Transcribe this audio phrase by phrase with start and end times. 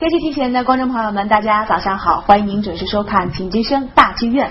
[0.00, 4.48] 电视机前的观众朋友们，大家早上好，欢迎您准时收看《品之声大剧院》。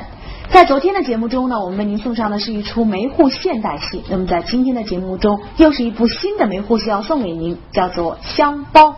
[0.53, 4.03] 在昨天的节目中呢，我们为您送上的是一出梅户现代戏。
[4.11, 8.89] 那么在今天的节目中，又是一部新的梅户戏要送给您，叫做《香包》。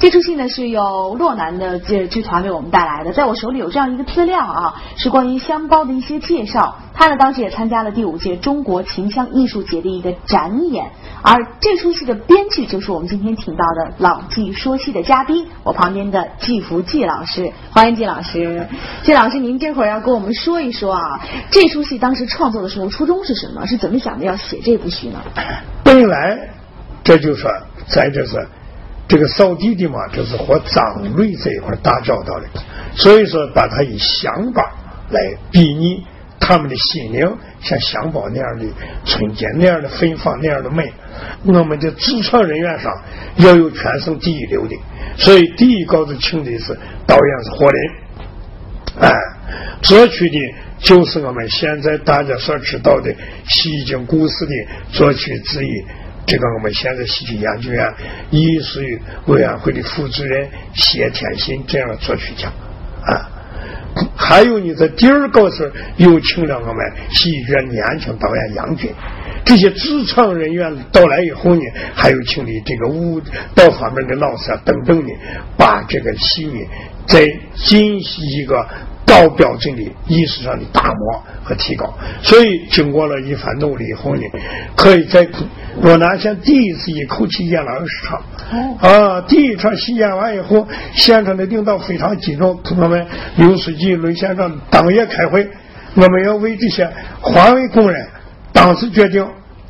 [0.00, 3.12] 这出戏呢是由洛南的这剧团为我们带来的。
[3.12, 6.74] 在我手里有这样一个资料啊，是关于香包的一些介绍。
[7.00, 10.84] 他呢当时也参加了第五届中国秦腔艺术节的一个展演。
[11.22, 18.68] 而这出戏的编剧就是我们今天请到的老纪说戏的嘉宾，我旁边的季福季老师，欢迎季老师。
[19.02, 21.00] 季老师，您这会儿要跟我们说一说啊，
[21.50, 23.66] 这出戏当时创作的时候初衷是什么？
[23.66, 25.22] 是怎么想的要写这部戏呢？
[25.82, 26.50] 本来
[27.02, 27.46] 这就是
[27.86, 28.46] 在这是
[29.08, 30.84] 这个扫地的嘛，这是和张
[31.16, 32.60] 瑞这一块打交道的，
[32.94, 34.60] 所以说把它以乡巴
[35.08, 36.04] 来比拟
[36.40, 38.64] 他们的心灵，像香包那样的
[39.04, 40.90] 纯洁那样的芬芳那样的美。
[41.44, 42.90] 我们的制唱人员上
[43.36, 44.74] 要有全省第一流的，
[45.16, 46.76] 所以第一稿子请的是
[47.06, 47.80] 导演是霍林，
[49.00, 49.12] 哎，
[49.82, 50.38] 作曲的
[50.78, 53.14] 就是我们现在大家所知道的
[53.46, 54.52] 西京故事的
[54.90, 55.84] 作曲之一，
[56.26, 57.86] 这个我们现在戏剧研究院
[58.30, 58.80] 艺术
[59.26, 62.48] 委员会的副主任谢天信这样的作曲家，
[63.04, 63.36] 啊。
[64.14, 66.76] 还有你，在第二个是又请了我们
[67.10, 68.90] 戏剧院年轻导演杨军，
[69.44, 71.62] 这些职场人员到来以后呢，
[71.94, 73.20] 还有请的这个舞
[73.54, 75.12] 蹈方面的老师啊等等的，
[75.56, 76.58] 把这个戏呢
[77.06, 77.26] 再
[77.56, 78.64] 进行一个
[79.10, 81.92] 高标准的意识上的打磨和提高。
[82.22, 84.22] 所以经过了一番努力以后呢，
[84.76, 85.28] 可以在
[85.82, 88.22] 罗南县第一次一口气演了二十场。
[88.78, 89.20] 啊！
[89.22, 92.60] 第一场戏演完以后，现场的领导非常激动。
[92.78, 93.04] 我们
[93.36, 95.48] 刘书记、刘县长当夜开会，
[95.94, 96.88] 我们要为这些
[97.20, 98.08] 环卫工人，
[98.52, 99.26] 当时决定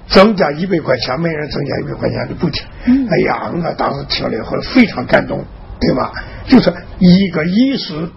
[0.06, 2.62] 增加一百块钱，每人增加一百块钱的补贴。
[2.86, 5.42] 哎呀，我当时听了以后非常感动，
[5.80, 6.12] 对吧？
[6.46, 8.08] 就是一个艺术。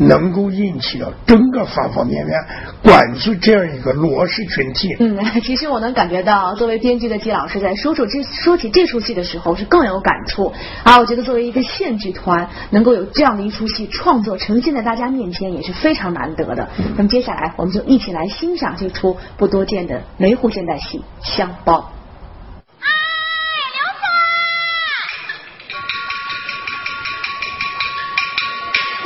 [0.00, 2.34] 能够引起了整个方方面面
[2.82, 4.88] 关注这样一个弱势群体。
[4.98, 10.52] 嗯，其实我能感觉到，作为编剧的季老师在说出这说起这出戏的时候是更有感触
[10.84, 10.98] 啊。
[10.98, 16.68] 我觉得作为一个县剧团，能够有这样的一出戏创作呈现在大家面前也是非常难得的。
[16.96, 21.04] 那么接下来我们就一起来欣赏这出不多见的梅湖现代戏
[21.36, 21.92] 《香包》。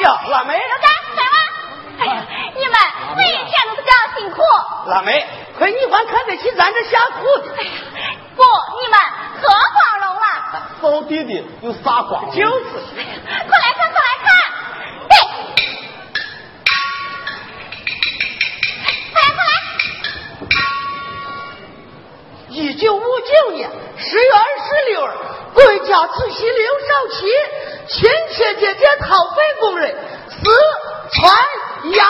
[0.05, 0.61] 刘哟，腊梅。
[4.87, 5.27] 腊梅，
[5.57, 7.55] 亏你还看得起咱这下苦的。
[7.57, 7.71] 哎呀
[8.37, 8.99] 不，你们
[9.41, 10.27] 可光荣了。
[10.83, 12.65] 扫地的又撒光，就是。
[12.95, 14.29] 快来看，快来看！
[15.09, 15.15] 对，
[22.55, 25.11] 一九五九年十月二十六日，
[25.55, 27.27] 国家主席刘少奇
[27.89, 29.93] 亲切接见掏粪工人
[30.29, 30.37] 四
[31.11, 31.37] 川
[31.91, 32.09] 杨。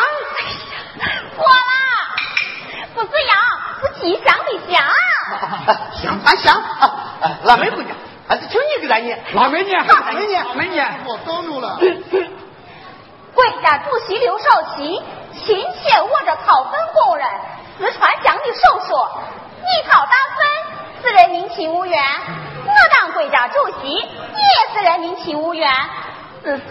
[1.38, 1.54] 过了。
[2.94, 3.34] 不是羊，
[3.80, 4.84] 是吉祥的祥。
[6.02, 6.62] 祥啊祥！
[7.44, 7.96] 腊梅姑娘，
[8.28, 9.18] 还是请你给咱念。
[9.32, 10.86] 腊梅念，腊梅念，没念。
[11.06, 11.78] 我高怒了。
[13.34, 14.44] 国家主席刘少
[14.76, 15.02] 奇
[15.32, 17.26] 亲切握着掏粪工人
[17.78, 19.10] 四川乡的手说
[19.66, 20.46] ：“你考大分
[21.02, 22.02] 是人民勤务员，
[22.66, 24.04] 我当国家主席也
[24.74, 25.70] 是人民勤务员，
[26.44, 26.62] 只是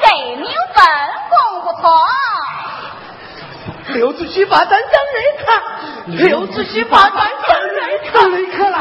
[0.00, 0.84] 给名分
[1.30, 1.90] 工不同。”
[3.94, 5.62] 刘主席把咱当人看，
[6.06, 8.78] 刘主席把咱当人看，人看了。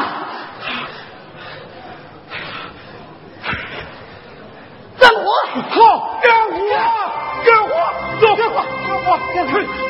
[5.00, 5.32] 干活，
[5.70, 6.58] 好，干活，
[7.46, 7.70] 干活，
[8.20, 9.87] 走，干活，干活，干活。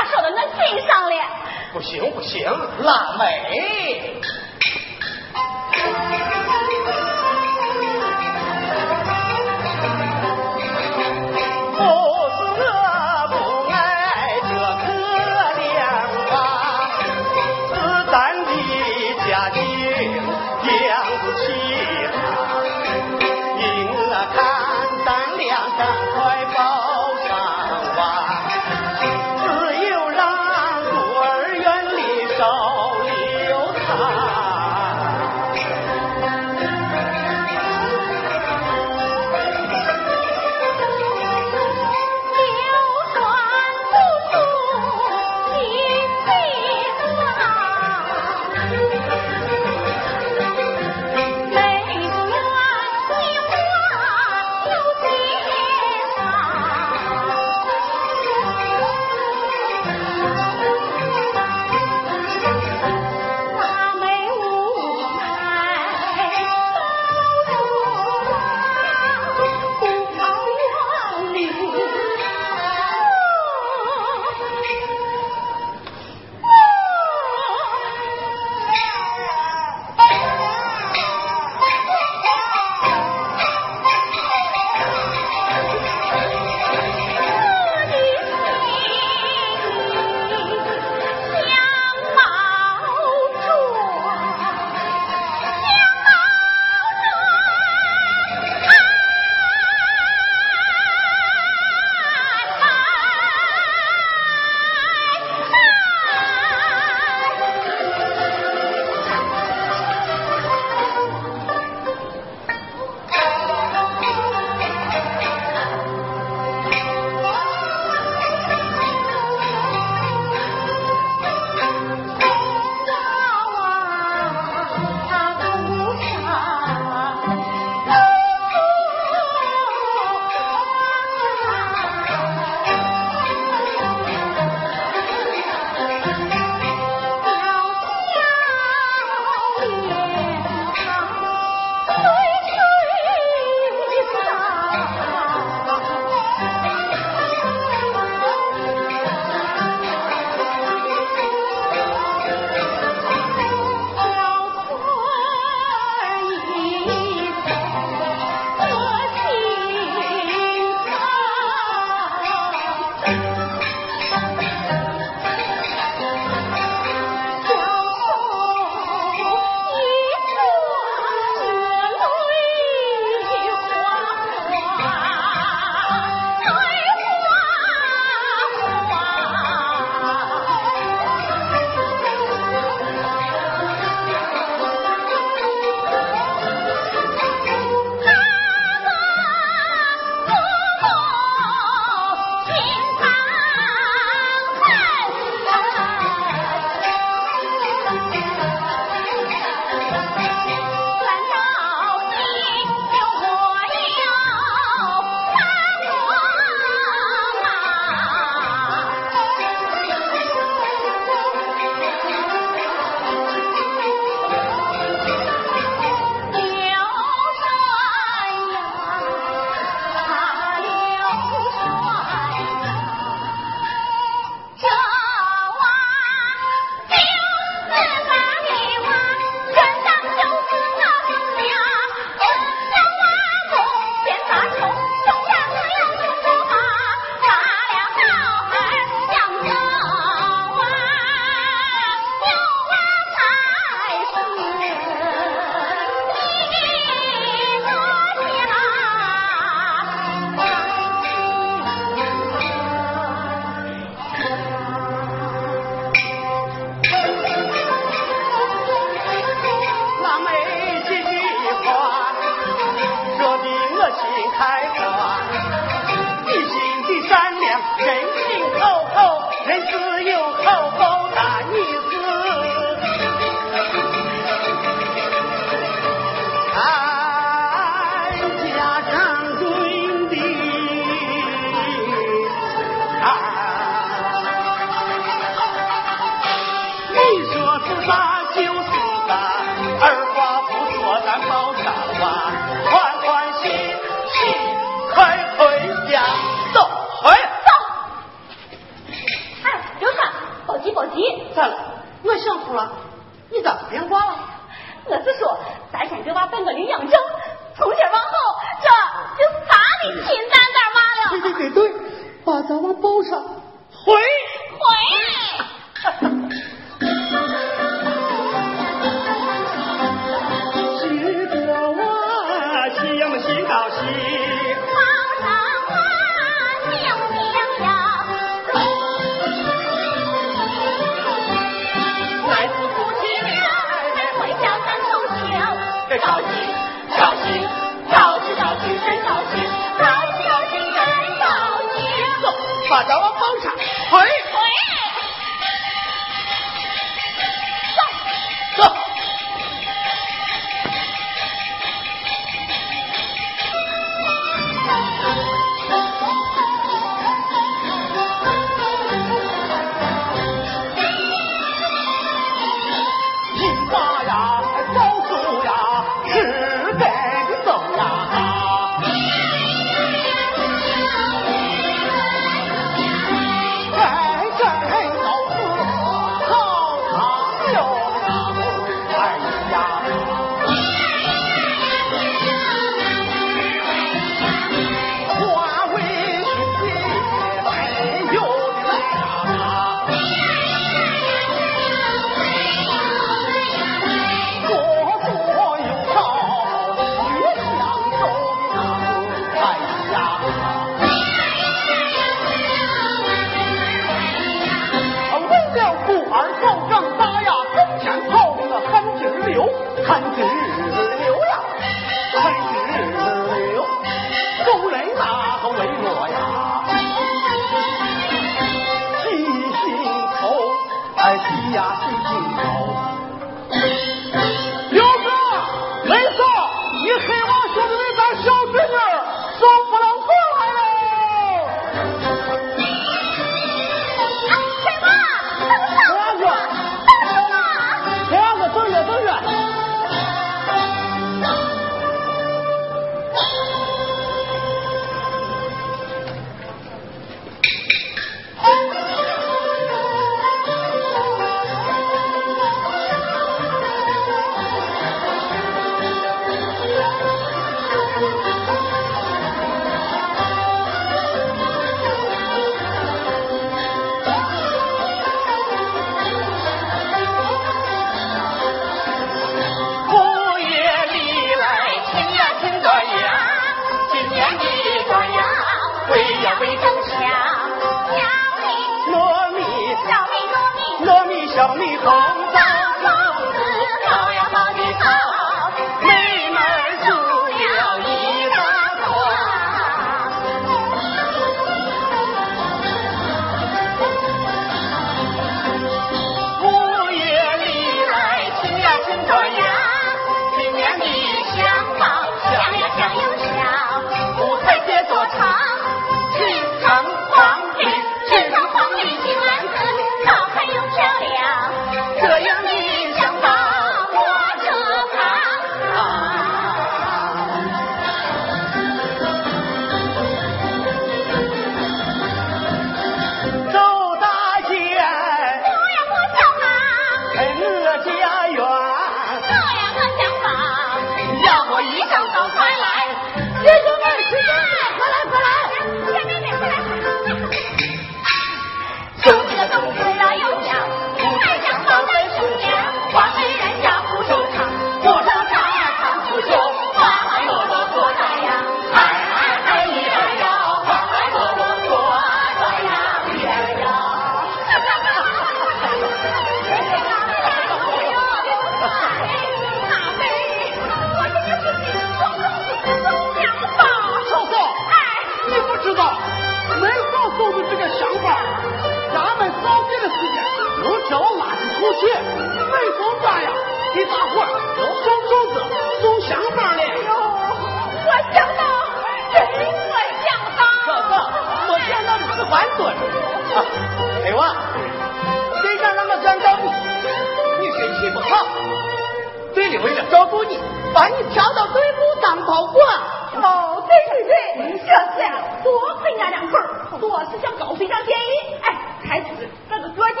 [599.48, 600.00] 这个决定。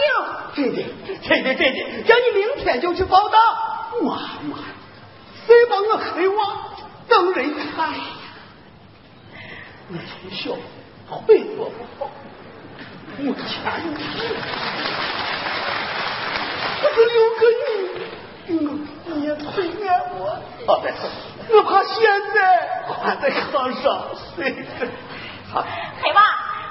[0.54, 0.82] 真的，
[1.22, 3.38] 真的，真的，叫你明天就去报道。
[4.02, 4.16] 妈
[4.48, 4.58] 妈，
[5.46, 6.36] 谁把我黑娃
[7.08, 7.98] 当人看呀？
[9.88, 10.56] 我从小
[11.08, 12.10] 会做不好，
[13.18, 13.34] 没钱
[13.84, 13.90] 有，
[16.82, 17.68] 我就留给你，
[18.54, 18.58] 我
[19.06, 19.80] 你也催眠
[20.14, 20.20] 我。
[20.66, 20.86] 好的，
[21.48, 21.98] 我怕现
[22.32, 22.36] 在
[23.02, 23.22] 还在
[23.52, 23.84] 炕上
[24.36, 24.58] 睡着。
[25.52, 25.54] 好，
[26.00, 26.18] 黑娃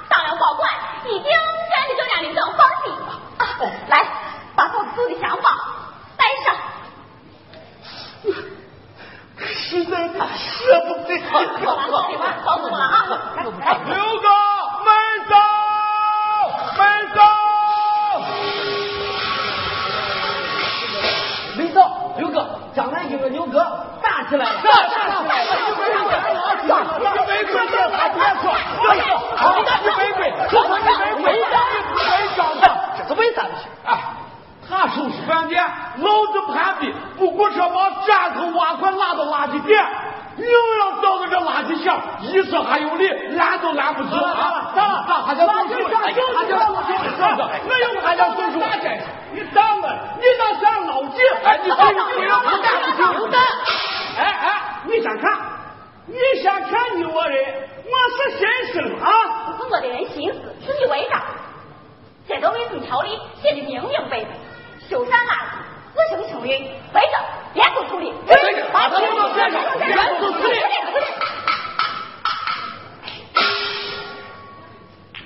[0.08, 0.68] 当了保管，
[1.06, 1.59] 已经。
[1.94, 2.92] 赶紧就让领导放心。
[3.88, 3.92] 来，
[4.54, 5.44] 把嫂子的想法
[6.16, 6.54] 带上。
[9.38, 11.18] 实在的舍不得。
[11.30, 13.06] 好了，黑娃，告诉我了啊。
[13.36, 14.28] 来，刘哥，
[14.84, 14.88] 门
[15.28, 15.34] 走，
[16.76, 16.80] 门
[17.14, 17.20] 走。
[22.16, 22.36] 刘哥，
[22.74, 23.89] 将来有个牛哥打
[24.30, 24.52] 起来了。
[24.62, 25.26] 打起来了！
[27.00, 27.52] 你没跪，
[27.90, 28.44] 他别说，
[29.36, 29.42] 好，
[29.82, 30.90] 你没跪，说说你没
[31.20, 31.28] 跪，没
[32.36, 32.64] 张的，
[32.96, 33.66] 这是为啥的事？
[33.84, 33.88] 哎，
[34.68, 35.64] 他收拾饭店，
[35.96, 39.84] 老子攀比，不顾车把站头挖块拉到垃圾点，
[40.40, 40.48] 硬
[40.78, 44.72] 要找到这垃圾箱，一说还有理，拦都拦不住啊！
[44.74, 45.04] 咋了？
[45.06, 45.74] 咋还叫总数？
[45.96, 46.92] 还叫总数？
[47.68, 48.58] 那又还叫总数？
[49.32, 51.20] 你当了，你那算老几？
[51.44, 53.04] 哎，你这个不要不干不行，
[54.18, 55.38] 哎哎，你先看，
[56.06, 57.34] 你先看你我的，
[57.84, 59.06] 我是先生啊？
[59.46, 61.20] 不是我的人心思，是你违章。
[62.28, 64.28] 这个为你条例写的明明白白，
[64.88, 65.14] 修缮垃圾
[65.94, 66.50] 自行清运，
[66.94, 67.14] 违章
[67.54, 68.12] 严肃处理。
[68.72, 70.56] 把他们都写上，严肃处理。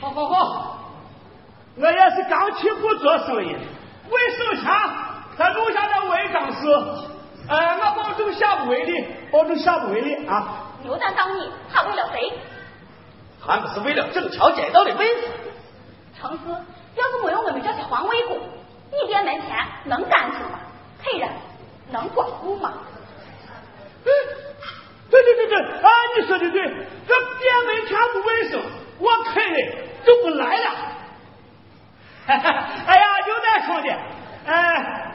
[0.01, 0.79] 好好好，
[1.77, 3.57] 我也是刚起步做生意，
[4.11, 4.71] 为省钱，
[5.39, 6.69] 咱留下点违章事。
[7.49, 10.71] 呃，我保证下不为例，保证下不为例啊。
[10.83, 12.33] 牛蛋当你，他为了谁？
[13.47, 15.23] 还不是为了正桥街道的位置。
[16.19, 18.39] 城市要是没有我们这些环卫工，
[19.03, 20.59] 你店门前能干净吗？
[21.03, 21.29] 客人
[21.91, 22.73] 能光顾吗？
[24.05, 24.11] 嗯，
[25.11, 26.63] 对对对对，啊，你说的对，
[27.07, 28.63] 这店门前不卫生，
[28.99, 30.71] 我客人就不来了。
[32.27, 33.91] 哈 哈哎呀，牛蛋兄弟，
[34.47, 35.15] 哎，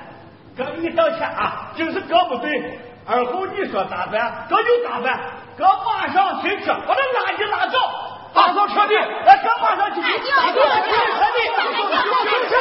[0.56, 5.20] 哥给你道歉啊，这是哥不对，而后你说咋办，哥就咋办，
[5.58, 7.80] 哥马上停车，把这垃圾拉走，
[8.34, 11.40] 打扫车地，哎，哥马上去，打扫车地，车地，
[11.70, 12.56] 停车。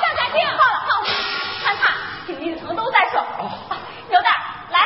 [0.00, 1.06] 干干净，好了好了，
[1.64, 3.22] 看看经理层都在说。
[4.08, 4.32] 牛蛋，
[4.70, 4.78] 来，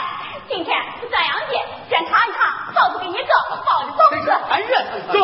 [0.49, 3.23] 今天是转阳节，先尝一尝嫂子给你做
[3.65, 4.31] 包的粽子。
[4.49, 5.13] 还热腾腾。
[5.13, 5.19] 走，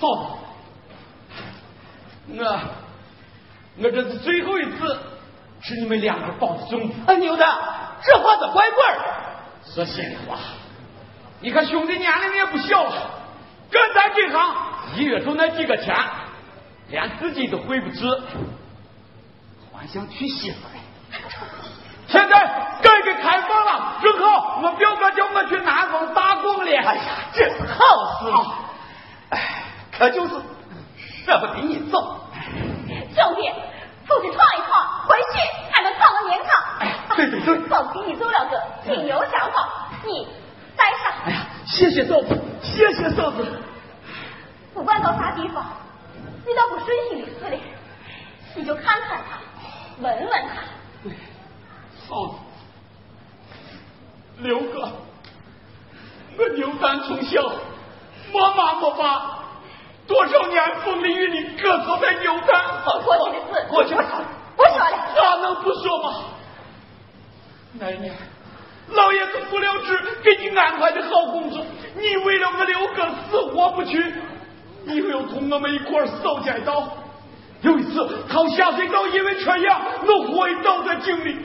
[0.00, 0.26] 嫂子，
[2.28, 2.60] 我
[3.78, 5.00] 我这是最后一次
[5.62, 6.94] 吃你们两个包的粽子。
[7.06, 7.56] 啊，牛蛋，
[8.02, 9.00] 这话咋怪怪的？
[9.74, 10.38] 说心里话，
[11.40, 13.10] 你看兄弟年龄也不小了，
[13.70, 14.56] 跟咱这行
[14.94, 15.96] 一月就那几个钱，
[16.88, 18.04] 连自己都回不去，
[19.76, 20.72] 还想娶媳妇儿？
[22.08, 22.38] 现在
[22.82, 26.70] 改革开放了，正好我表哥叫我去南方打工了。
[26.70, 27.02] 哎呀，
[27.32, 28.32] 这是好事。
[29.30, 30.34] 哎，可就是
[31.24, 31.98] 舍不得你走。
[33.12, 33.50] 兄弟，
[34.06, 35.40] 出去闯一闯，回去
[35.72, 36.48] 还能讨个名堂。
[36.78, 37.68] 哎，对对对。
[37.68, 39.68] 嫂子给你做了个金牛小宝，
[40.04, 40.28] 你
[40.76, 41.12] 带上。
[41.24, 43.44] 哎呀，谢谢嫂子，谢谢嫂子。
[44.74, 45.64] 不管到啥地方，
[46.46, 47.60] 遇到不顺心的事嘞，
[48.54, 49.38] 你就看看他，
[50.00, 51.10] 问问他。
[52.06, 52.34] 嫂子，
[54.38, 54.92] 刘哥，
[56.38, 57.42] 我牛蛋从小
[58.32, 59.38] 没妈没爸，
[60.06, 62.60] 多少年风里雨里哥坐在牛蛋。
[62.84, 64.02] 过去的事，过去了，
[64.56, 65.14] 不说了。
[65.14, 66.24] 咋能不说吗？
[67.72, 68.14] 那一年，
[68.88, 71.64] 老爷子不了职，给你安排的好工作，
[71.96, 74.14] 你为了我刘哥死活不去，
[74.84, 76.88] 你又同我们一块儿扫街道。
[77.62, 81.36] 有一次靠下水道因为缺氧，我昏倒在井里。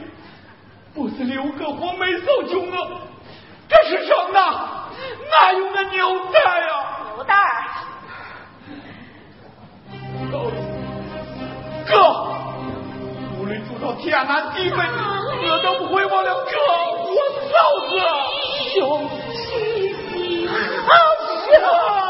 [0.94, 3.02] 不是刘哥活没搜救我，
[3.68, 4.40] 这是什么？
[5.32, 6.68] 哪有那牛蛋呀？
[7.16, 7.42] 牛蛋儿。
[11.88, 11.96] 哥，
[13.40, 16.52] 无论走到天南地北，我都不会忘了哥，
[17.62, 17.92] 我嫂子。
[18.74, 18.80] 兄
[20.14, 20.52] 弟，好
[21.46, 22.01] 笑。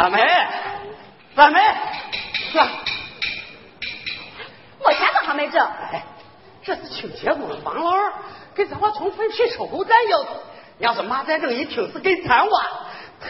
[0.00, 0.18] 腊梅，
[1.34, 1.60] 腊梅，
[2.32, 2.58] 是。
[4.78, 5.62] 我钱都还没没整？
[5.92, 6.02] 哎，
[6.62, 8.12] 这是清洁工王老二
[8.54, 10.30] 给咱娃从坟皮收购站要的。
[10.78, 12.66] 要是马占正一听是给咱娃，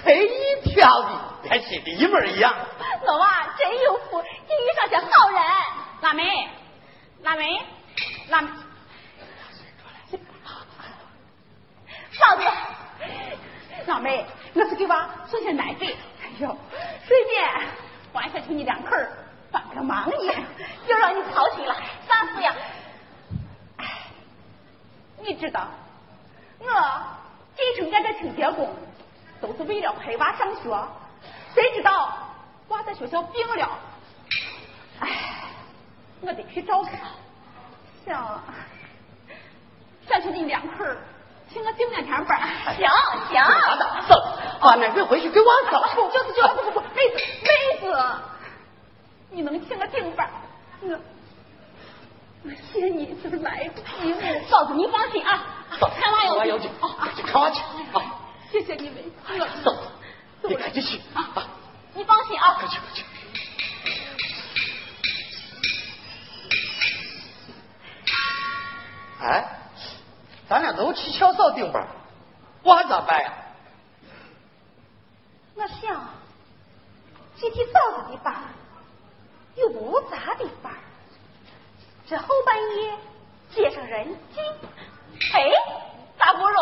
[0.04, 1.08] 忒一挑的，
[1.42, 2.54] 连心里一模一样。
[3.04, 5.40] 老娃真有福，你遇上些好人。
[6.02, 6.48] 腊梅，
[7.22, 7.60] 腊梅，
[8.28, 8.48] 腊梅，
[12.12, 12.44] 嫂子，
[13.86, 15.88] 老妹，我是给娃送些奶粉。
[16.40, 16.56] 哎呦，
[17.06, 17.44] 随便
[18.14, 18.96] 换下去你两口
[19.52, 20.32] 帮个忙呢，
[20.86, 21.76] 又让你操心了。
[22.08, 22.54] 啥事呀？
[23.76, 23.86] 哎，
[25.18, 25.68] 你知道，
[26.58, 26.66] 我
[27.54, 28.74] 进城干这清洁工，
[29.38, 30.88] 都是为了陪娃上学。
[31.54, 32.16] 谁知道
[32.68, 33.78] 娃在学校病了，
[35.00, 35.08] 哎，
[36.22, 36.98] 我得去照看。
[38.06, 38.42] 想
[40.08, 40.84] 想去你两口，
[41.52, 42.40] 请我顶两天班。
[42.76, 42.88] 行
[43.28, 44.14] 行，好的，走，
[44.60, 45.82] 把奶粉回去给我走。
[45.94, 48.14] 不就是就是不不不，妹子妹子，
[49.30, 50.30] 你能请我顶班？
[50.82, 50.98] 我
[52.44, 54.40] 我谢你这个来不及了。
[54.48, 55.44] 嫂子，你放心啊，
[55.78, 57.60] 看娃娃有紧要紧啊，去看娃去
[57.92, 58.02] 啊。
[58.52, 59.10] 谢谢你妹子，
[59.62, 59.76] 走，
[60.42, 61.30] 你赶紧去啊！
[61.94, 62.54] 你放心啊。
[62.54, 63.04] 快去快去。
[69.22, 69.44] 哎，
[70.50, 71.86] 咱俩都去乔嫂顶班，
[72.64, 73.32] 我咋办呀？
[75.54, 76.08] 我想，
[77.38, 78.34] 去替嫂子的班，
[79.54, 80.72] 又不咋的班，
[82.08, 82.98] 这后半夜
[83.54, 84.40] 街上人挤，
[85.32, 85.50] 哎，
[86.18, 86.54] 大不如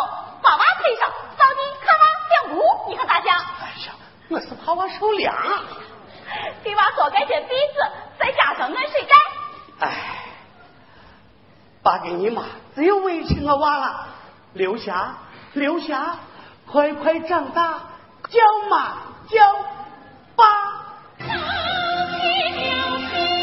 [0.43, 3.39] 把娃推上，扫地看娃两步，你看咋想？
[3.39, 3.95] 哎呀，
[4.29, 5.35] 我是怕娃受凉。
[6.63, 7.79] 给娃多盖些被子，
[8.19, 9.17] 再加上暖水袋。
[9.81, 10.28] 哎，
[11.89, 12.43] 发给你妈
[12.75, 14.09] 只有委屈我娃了，
[14.53, 15.17] 刘霞，
[15.55, 16.19] 刘霞，
[16.67, 17.81] 快快长大，
[18.29, 18.93] 叫妈
[19.27, 19.41] 叫
[20.37, 20.45] 爸。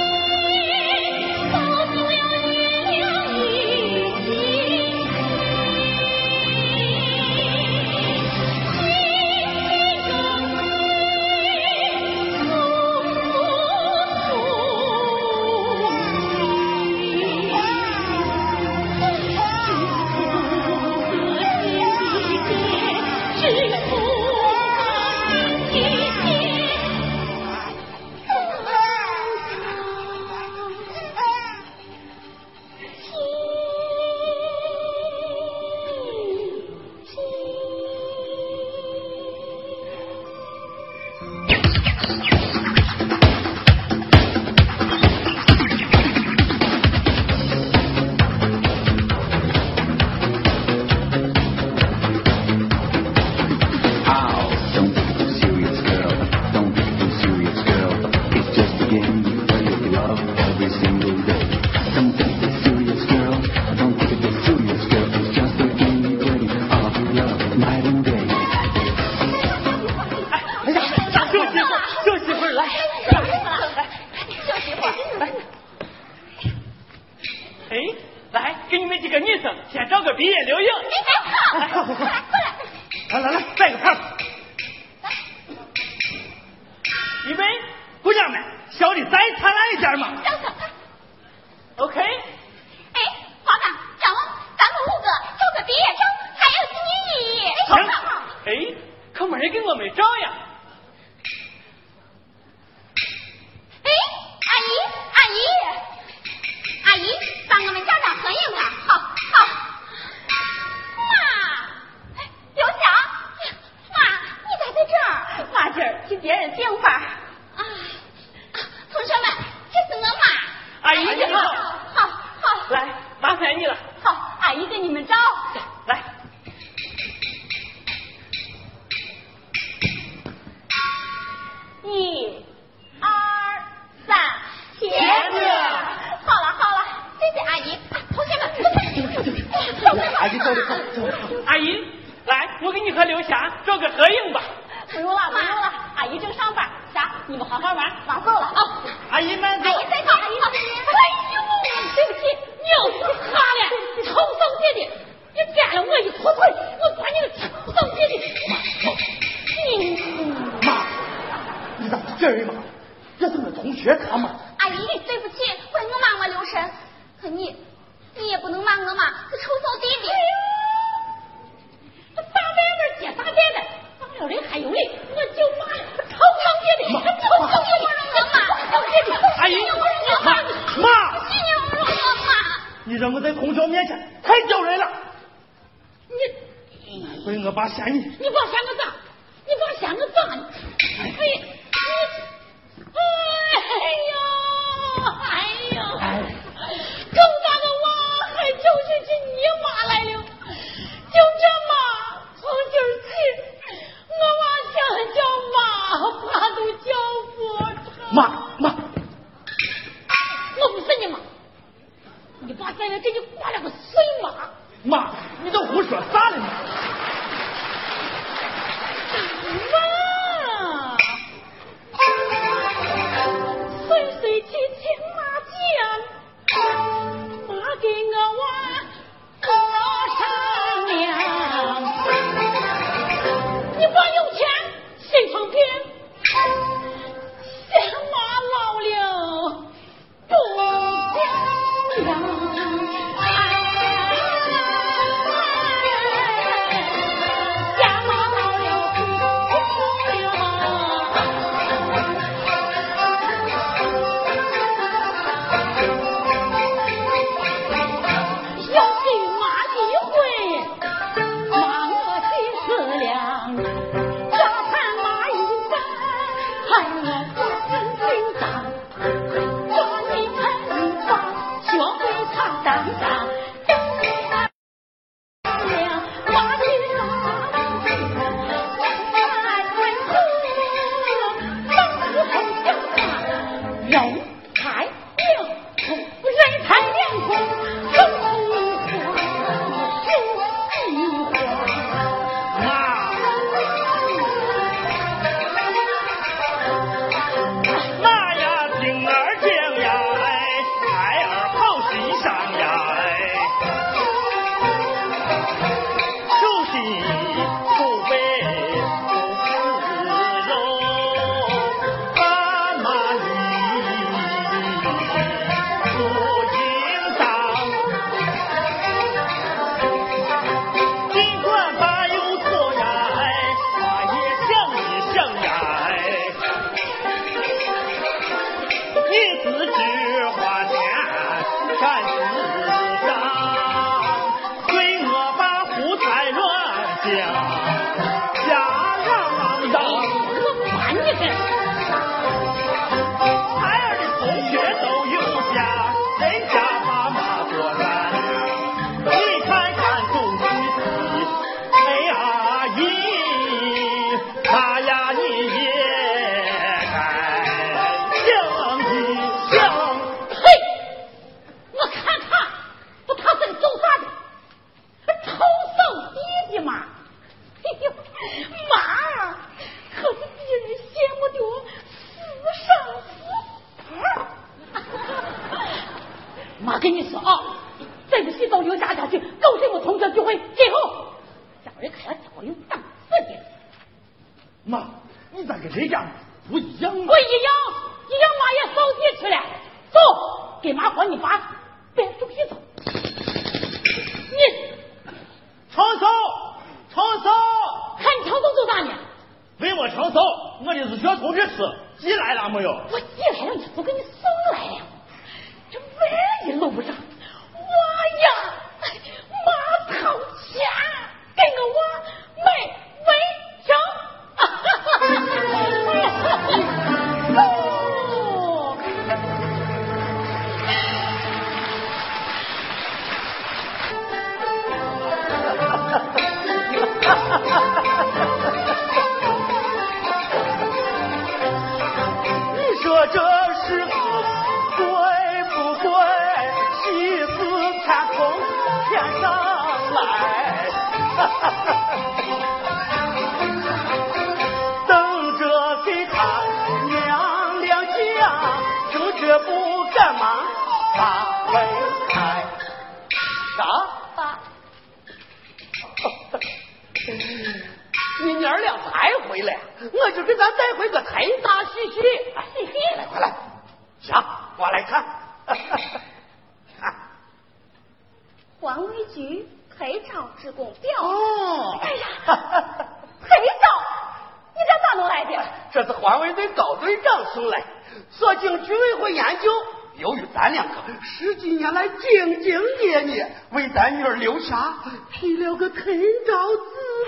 [477.36, 477.64] 送来，
[478.10, 479.52] 所经居委会研究，
[479.98, 484.74] 由于咱两个十几年来兢兢业业，为咱女儿留下
[485.12, 485.84] 提了个退
[486.26, 486.64] 照字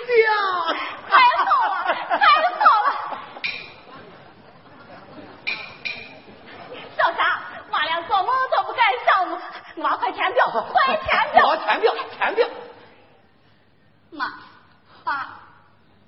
[0.06, 0.13] 条。
[1.10, 2.26] 太好了，太
[2.60, 3.18] 好了！
[6.98, 9.08] 小霞，我俩做梦都不敢想，
[9.78, 11.48] 我快填表，快填表！
[11.48, 12.50] 我填表，填表。
[14.12, 14.26] 妈，
[15.06, 15.40] 爸，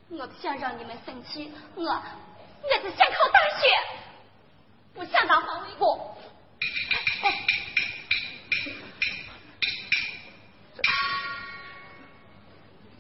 [0.10, 3.68] 我不想让你们生气，我我是想考大学，
[4.94, 6.16] 不想当环卫工。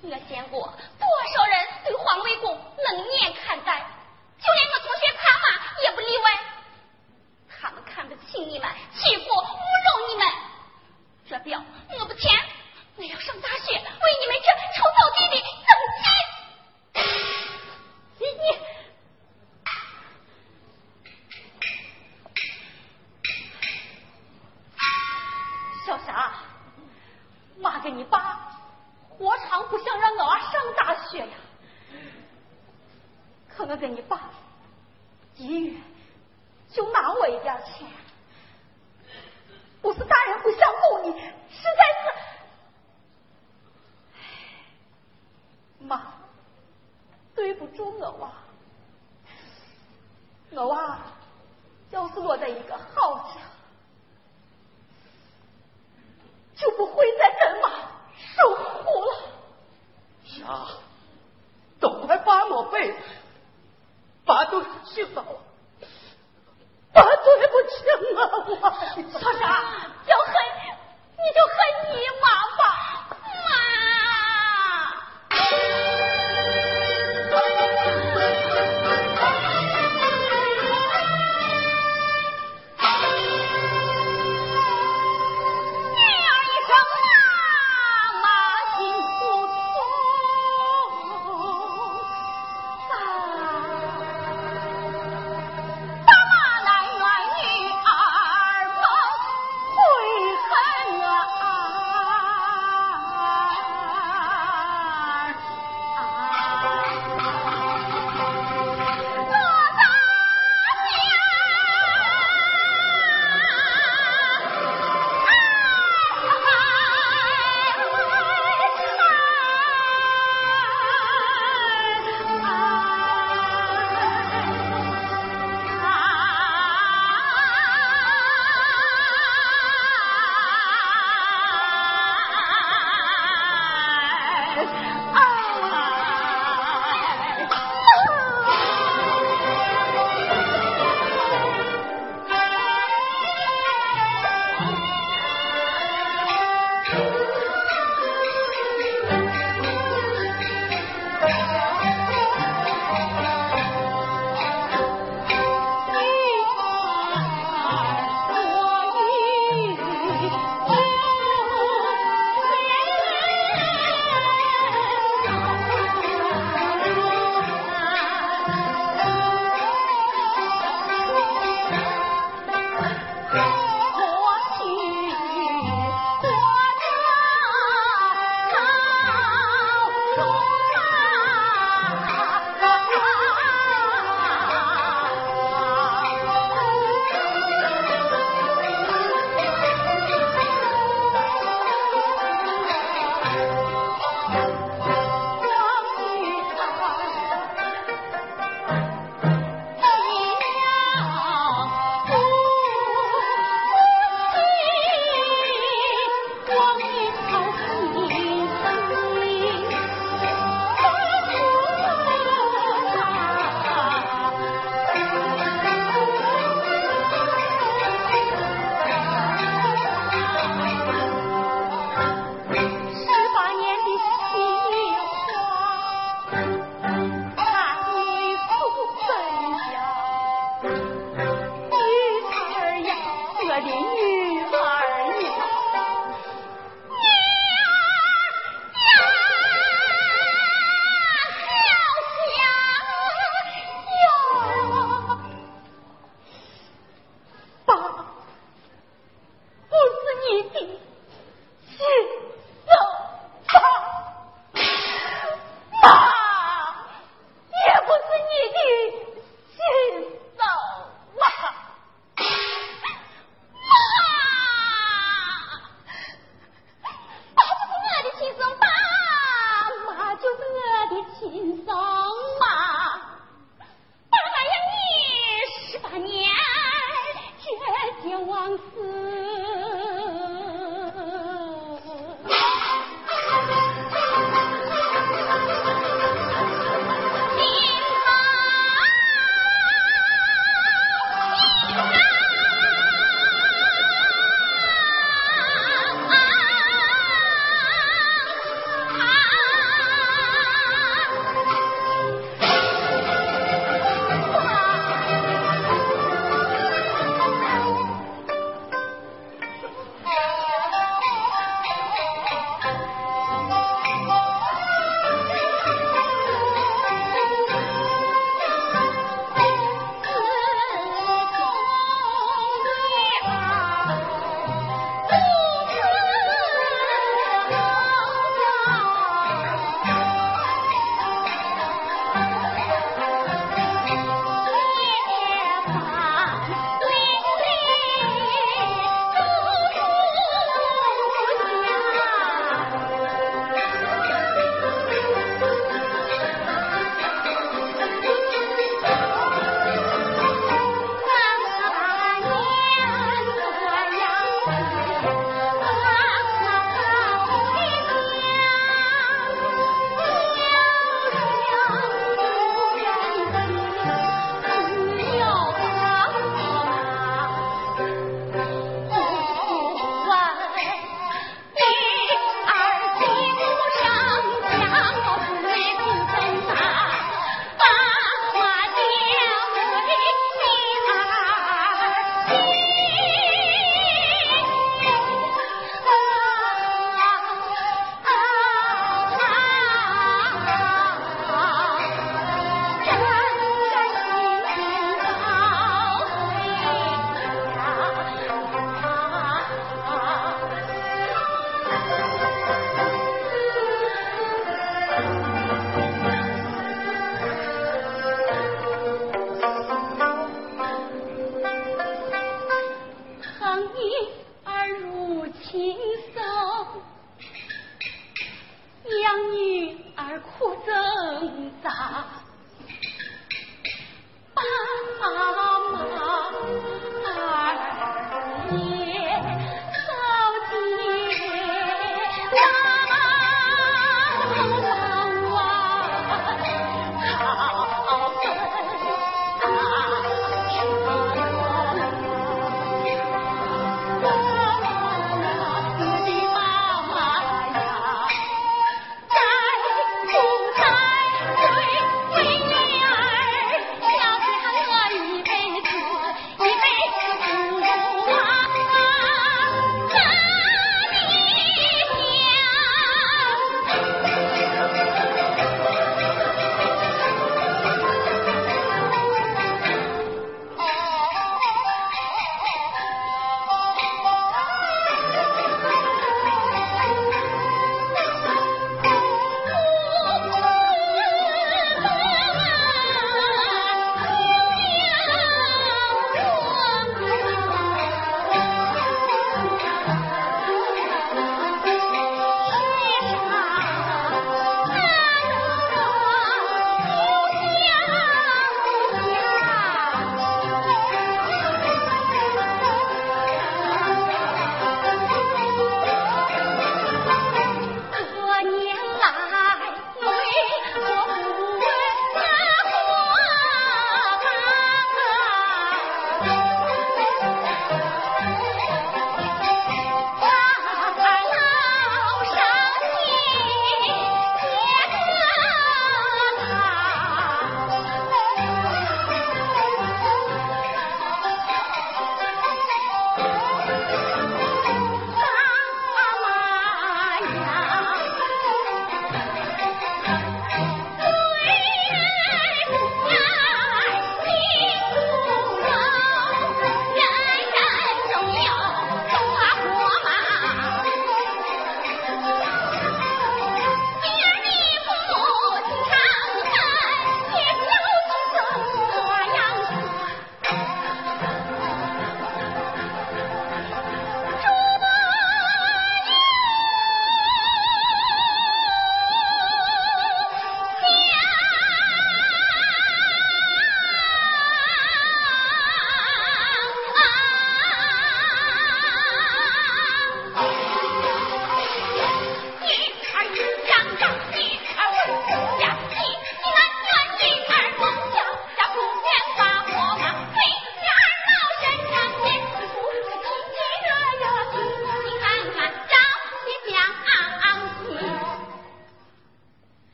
[0.00, 0.60] 我见过
[0.98, 3.78] 多少人对环卫工冷眼看待，
[4.40, 5.44] 就连我同学他妈
[5.82, 6.24] 也不例外。
[7.60, 10.26] 他们看不起你们，欺负、侮辱你们。
[11.28, 11.62] 这表
[11.98, 12.32] 我不签，
[12.96, 13.82] 我要上大学，为
[14.20, 15.34] 你们这臭扫地的
[15.66, 16.06] 争气。
[18.18, 18.77] 你你。
[27.78, 28.58] 妈跟你爸
[29.08, 31.28] 何尝不想让我上大学呀？
[33.48, 34.30] 可我跟你爸
[35.36, 35.80] 一月
[36.68, 37.86] 就拿我一点钱，
[39.80, 41.68] 不是大人不想供你，实在
[42.02, 42.08] 是，
[45.84, 46.14] 妈，
[47.36, 48.32] 对不住我娃，
[50.50, 50.98] 我娃
[51.90, 53.34] 要是落在一个好家。
[56.58, 57.70] 就不会再跟妈
[58.36, 59.10] 受苦了。
[60.24, 60.66] 啥
[61.80, 62.92] 都怪爸我背
[64.24, 65.24] 爸都是气死了
[66.92, 67.84] 爸对不起
[68.14, 69.46] 妈我小傻
[70.06, 70.34] 要恨
[71.16, 71.56] 你就恨
[71.92, 72.26] 你妈
[72.58, 72.62] 吧。
[73.48, 73.50] 妈。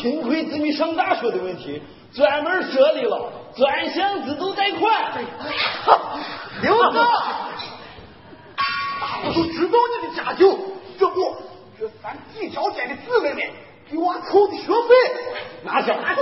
[0.00, 1.82] 贫困子女上大学的问题
[2.14, 5.12] 专门设立了专项资助贷款。
[6.62, 6.98] 子，
[8.56, 10.48] 大伙都知道你的家境，
[10.98, 11.36] 这不，
[11.76, 13.42] 这咱几条街的姊妹们
[13.90, 14.94] 给我凑的学费，
[15.64, 16.14] 拿下，拿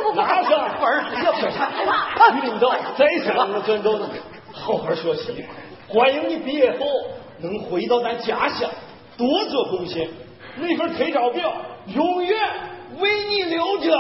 [0.43, 1.71] 下，本儿也不差。
[2.35, 4.05] 于领导，再次让我尊重你，
[4.53, 5.45] 好好学习，
[5.87, 6.87] 欢迎你毕业后
[7.41, 8.71] 能回到咱家乡
[9.19, 10.09] 多做贡献。
[10.59, 11.53] 那份退招表
[11.95, 12.41] 永远
[12.99, 13.93] 为你留着。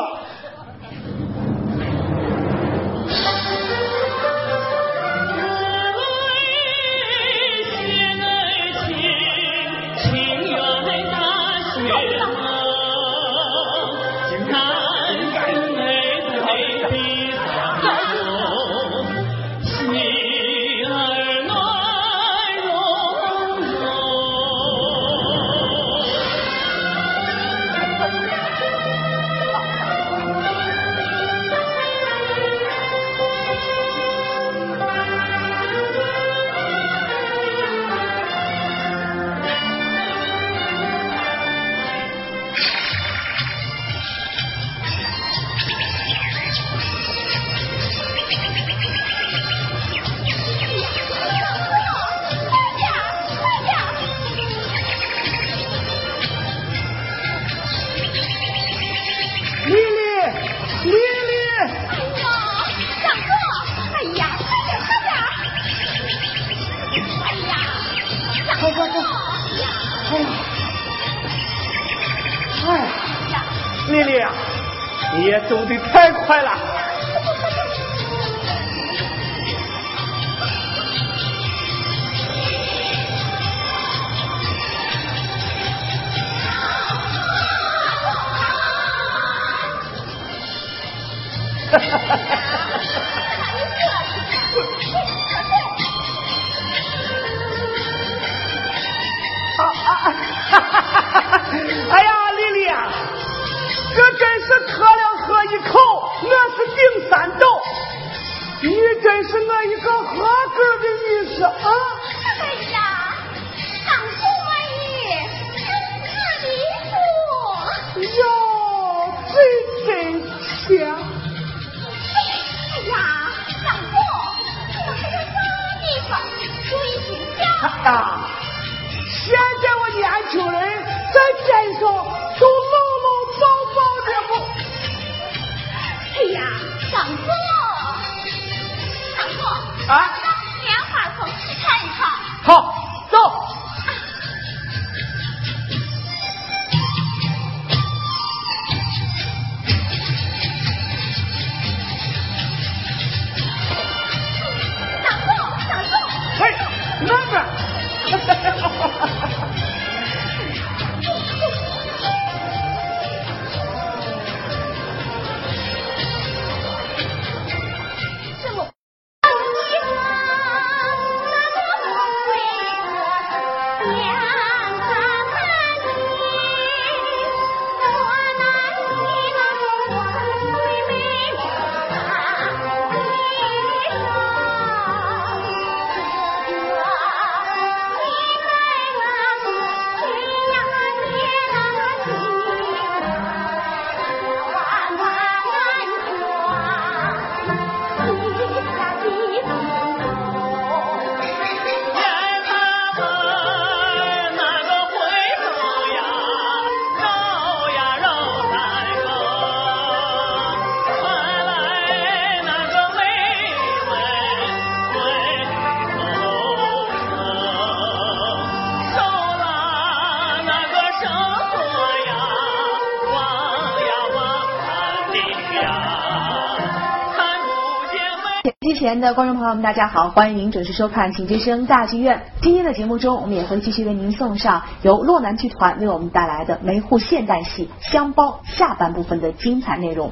[228.66, 232.16] 机前的观众朋友们，大家好，欢迎您准时收看《请之声大剧院》。
[232.42, 240.10] 今天的节目中，我们也会继续为您送上由洛南剧团为我们带来的梅户现代戏《香包》下半部分的精彩内容。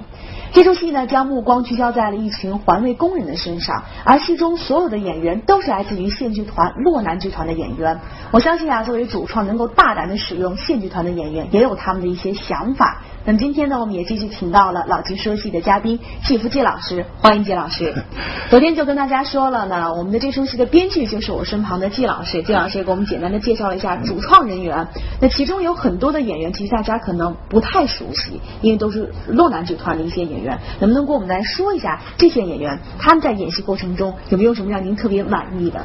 [0.53, 7.99] 这出戏呢，将目光聚焦在了一群环卫工人的身上，而戏中所有的演员都是来自于县剧团洛南剧团的演员。
[8.31, 13.03] 我相信啊，作为主创能够大胆的使用县剧团的演员，也有他们的一些想法。
[13.27, 17.95] 那么今天呢，我们也继续请到了老季说戏的嘉宾季福季老师，欢迎季老师。
[18.51, 24.87] 昨天就跟大家说了呢，我们的这出戏的编剧就是我身旁的季老师，季老师也给我们简单的介绍了一下主创人员。
[25.21, 30.59] 那其中有很多的演员，其实大家可能不太熟悉，因为都是洛南剧团的一些演员。
[30.81, 35.83] 能不能给我们来说一下这些演员他们在演戏过程中有没有什么让您特别满意的？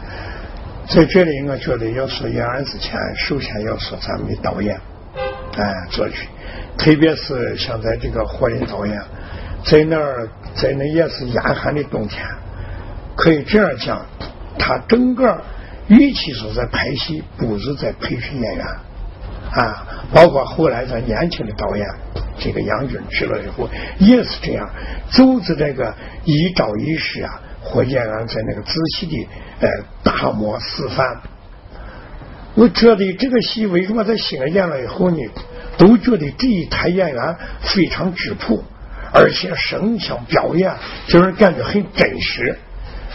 [0.88, 4.78] 在这里，我觉得要说演员之前，首先要说咱们的导演，
[5.56, 6.28] 哎，作曲，
[6.80, 9.00] 特别是像在这个火人导演，
[9.66, 12.26] 在那儿，在那也是严寒的冬天，
[13.16, 14.04] 可以这样讲，
[14.58, 15.42] 他整个
[15.90, 18.66] 与其说在拍戏，不如在培训演员。
[19.52, 21.86] 啊，包括后来咱年轻的导演，
[22.38, 23.68] 这个杨军去了以后
[23.98, 24.70] 也是这样，
[25.10, 29.28] 走着这个一招一式啊，和演员在那个仔细的
[29.60, 29.70] 呃
[30.04, 31.20] 打磨示范。
[32.54, 35.18] 我觉得这个戏为什么在西安演了以后呢，
[35.80, 38.64] 都觉得这一台演员非常质朴，
[39.12, 40.76] 而且声腔表演
[41.08, 42.60] 就是感觉很真实。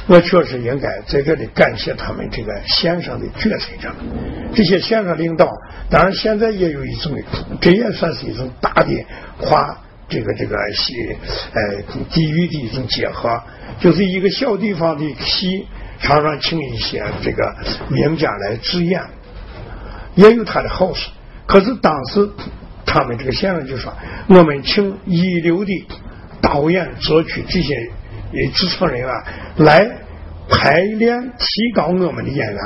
[0.06, 3.90] 我确实应该在这里感谢他们这个线上的决策者，
[4.54, 5.48] 这些线上领导。
[5.88, 7.16] 当然，现在也有一种，
[7.60, 8.88] 这也算是一种大的
[9.38, 10.94] 跨这个这个戏，
[11.54, 13.40] 呃，地域的一种结合。
[13.80, 15.66] 就是一个小地方的戏，
[16.00, 17.54] 常常请一些这个
[17.88, 19.00] 名家来主演，
[20.16, 21.10] 也有他的好处。
[21.46, 22.28] 可是当时
[22.86, 23.92] 他们这个先生就说
[24.28, 25.86] ：“我们请一流的
[26.40, 27.74] 导演、作曲这些
[28.32, 29.24] 呃。”制作人啊，
[29.56, 29.86] 来
[30.48, 32.58] 排练提高我们的演员，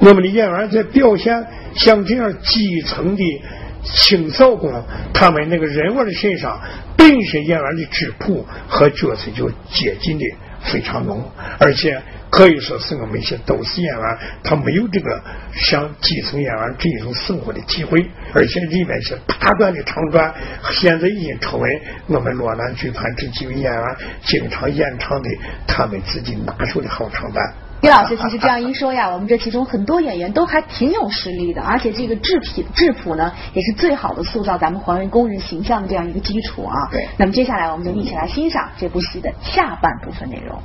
[0.00, 3.42] 我们的演员在表现像这样基层的
[3.84, 4.72] 清扫工，
[5.14, 6.60] 他们那个人物的身上
[6.96, 10.24] 本身演员的质朴和角色就接近的
[10.62, 12.02] 非常浓，而且。
[12.30, 15.20] 可以说是我们一些都市演员，他没有这个
[15.54, 20.34] 像基层演员这一种生活的机会，而且里面一些大段的长段，
[20.70, 23.82] 现在已经成为我们洛南剧团这几位演员
[24.24, 25.30] 经常演唱的
[25.66, 27.54] 他们自己拿手的好唱段。
[27.80, 36.74] 李老师，其实这样一说呀，我们这其中很多演员都还挺有实力的，而且这个质品质朴呢，也是最好的塑造咱们环卫工人形象的这样一个基础啊。
[36.90, 37.08] 对。
[37.16, 40.60] 那么接下来，我们就一起来欣赏这部戏的下半部分内容。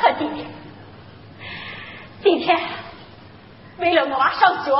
[0.00, 0.46] 可弟，
[2.22, 2.58] 今天
[3.78, 4.70] 为了我娃上学，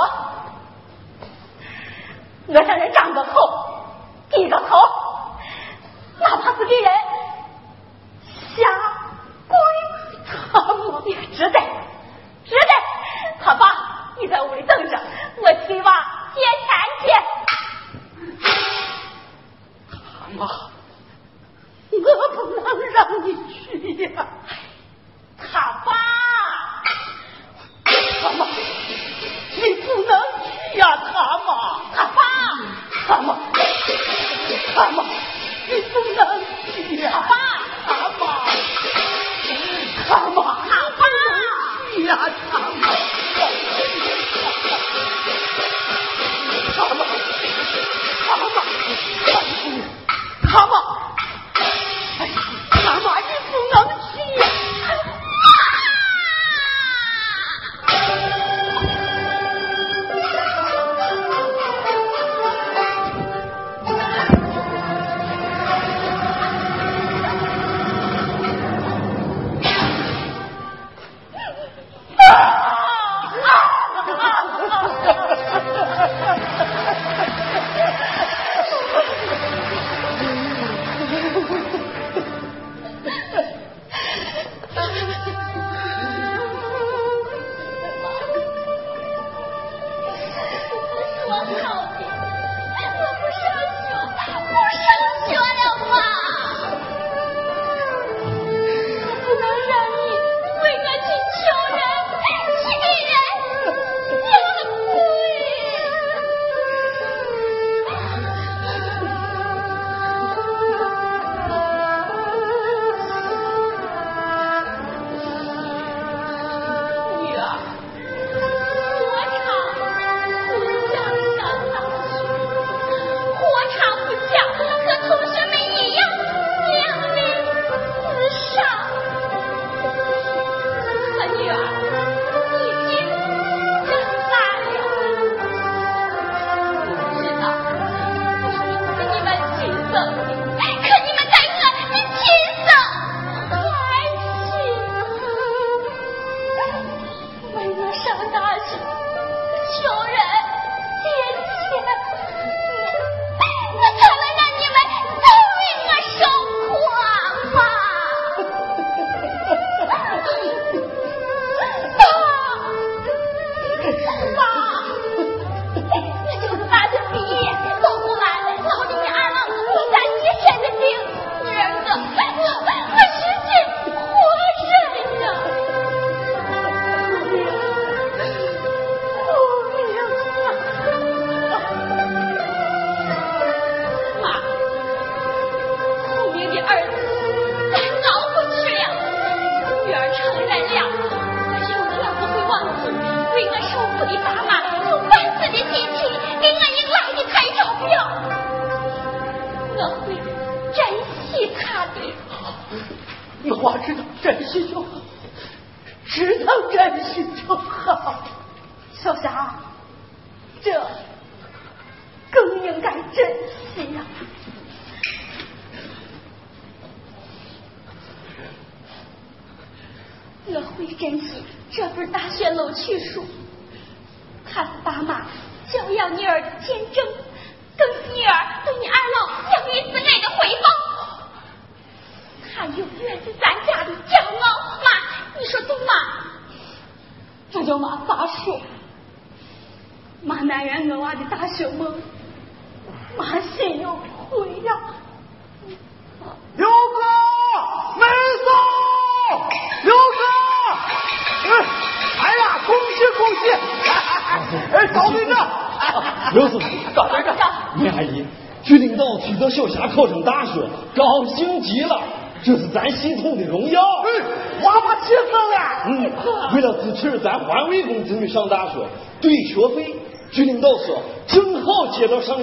[2.47, 3.33] 我向人张个口，
[4.31, 4.77] 低个头，
[6.21, 6.93] 哪怕是给人
[8.57, 8.63] 下
[9.49, 9.57] 跪，
[10.53, 11.61] 他我也值得，
[12.45, 12.73] 值得。
[13.43, 15.01] 他爸，你在屋里等着，
[15.43, 15.93] 我替娃
[16.35, 16.69] 借钱
[17.01, 17.09] 去。
[19.91, 20.47] 他妈，
[21.91, 21.97] 我
[22.35, 24.27] 不能让你去呀。
[25.39, 25.93] 他爸，
[28.23, 30.11] 他妈，你不能
[30.73, 30.83] 去呀！
[30.97, 31.15] 他
[31.47, 31.49] 妈，
[31.95, 32.21] 他爸，
[33.07, 33.37] 他妈，
[34.75, 35.05] 他妈，
[35.69, 36.21] 你不能
[36.73, 37.11] 去呀！
[37.13, 37.35] 他爸，
[37.87, 38.23] 他妈，
[40.09, 40.37] 他妈，
[40.69, 41.01] 他爸，
[41.95, 42.11] 去呀！
[42.51, 42.65] 他妈，
[46.75, 47.01] 他妈，
[48.27, 48.57] 他妈，
[50.49, 50.73] 他妈，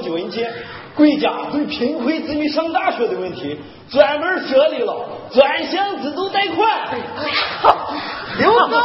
[0.10, 0.51] 文件，
[0.95, 6.68] 国家对贫困子女上大学的问题专门设立了专项资助贷款。
[8.38, 8.78] 刘哥，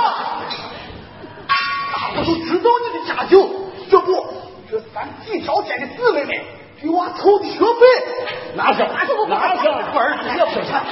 [2.17, 3.49] 我都知道你的家境，
[3.91, 4.27] 这不，
[4.71, 6.37] 这是咱几条街的姊妹们
[6.81, 7.65] 给娃凑的学费。
[8.55, 8.87] 拿上，
[9.29, 9.65] 拿上，
[9.95, 10.85] 我儿子也不想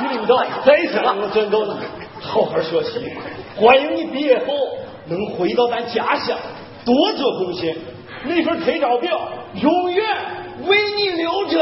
[0.00, 1.70] 局领导再三我尊重你，
[2.20, 3.12] 好好学习，
[3.56, 4.54] 欢迎你毕业后
[5.06, 6.36] 能回到咱家乡
[6.84, 7.76] 多做贡献。
[8.24, 10.04] 那份退招表永远
[10.66, 11.60] 为你留着。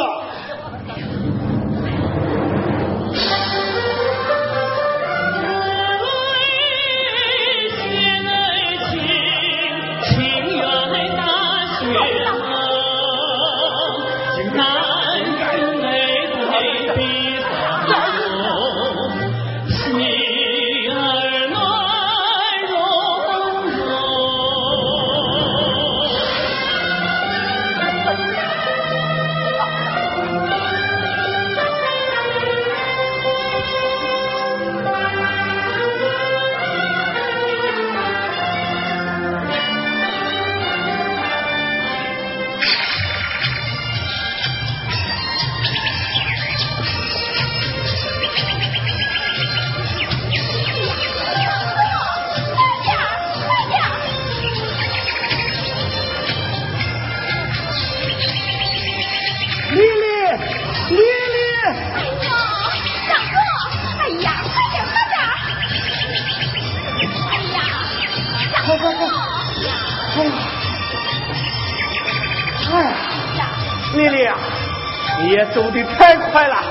[75.30, 76.69] 也走的太快了。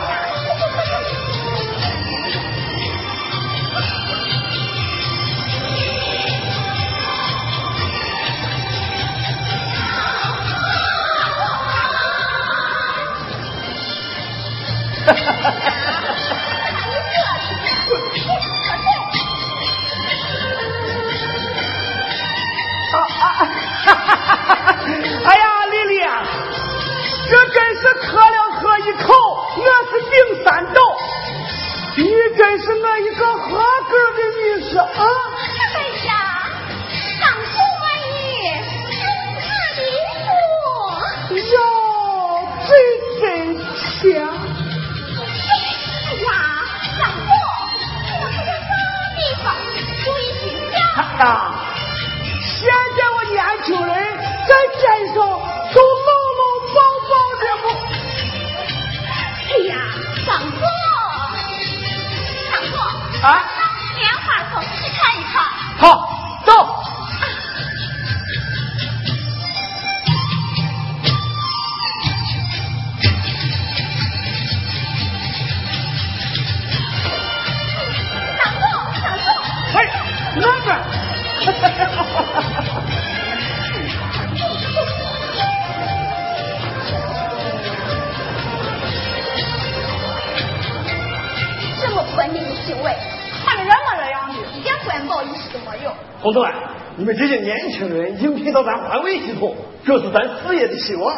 [100.90, 101.16] 希望。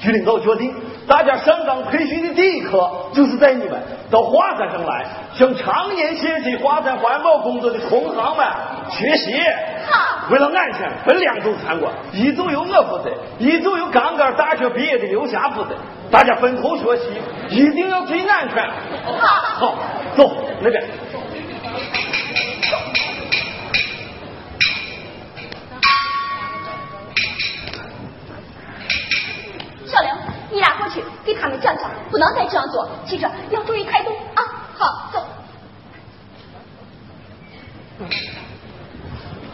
[0.00, 0.74] 局领导决定，
[1.06, 3.80] 大家上岗培训的第一课就是带你们
[4.10, 8.46] 到华山上来，向常年献身华山环保工作的同行们
[8.90, 9.32] 学习。
[9.88, 15.70] 好为了安全，分两组参观，一组由我负责，一组由刚刚大学毕业的刘霞负责。
[16.10, 17.04] 大家分头学习，
[17.48, 18.68] 一定要注意安全。
[19.04, 19.12] 好
[19.58, 19.74] 好，
[20.16, 20.30] 走
[20.60, 20.84] 那边。
[31.64, 32.88] 去给他们讲讲，不能再这样做。
[33.06, 34.44] 记着要注意态度啊！
[34.76, 35.20] 好，走。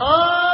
[0.05, 0.50] 啊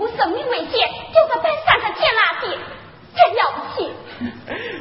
[0.00, 2.56] 顾生命危险就在半山上捡垃圾，
[3.14, 3.92] 真了不起。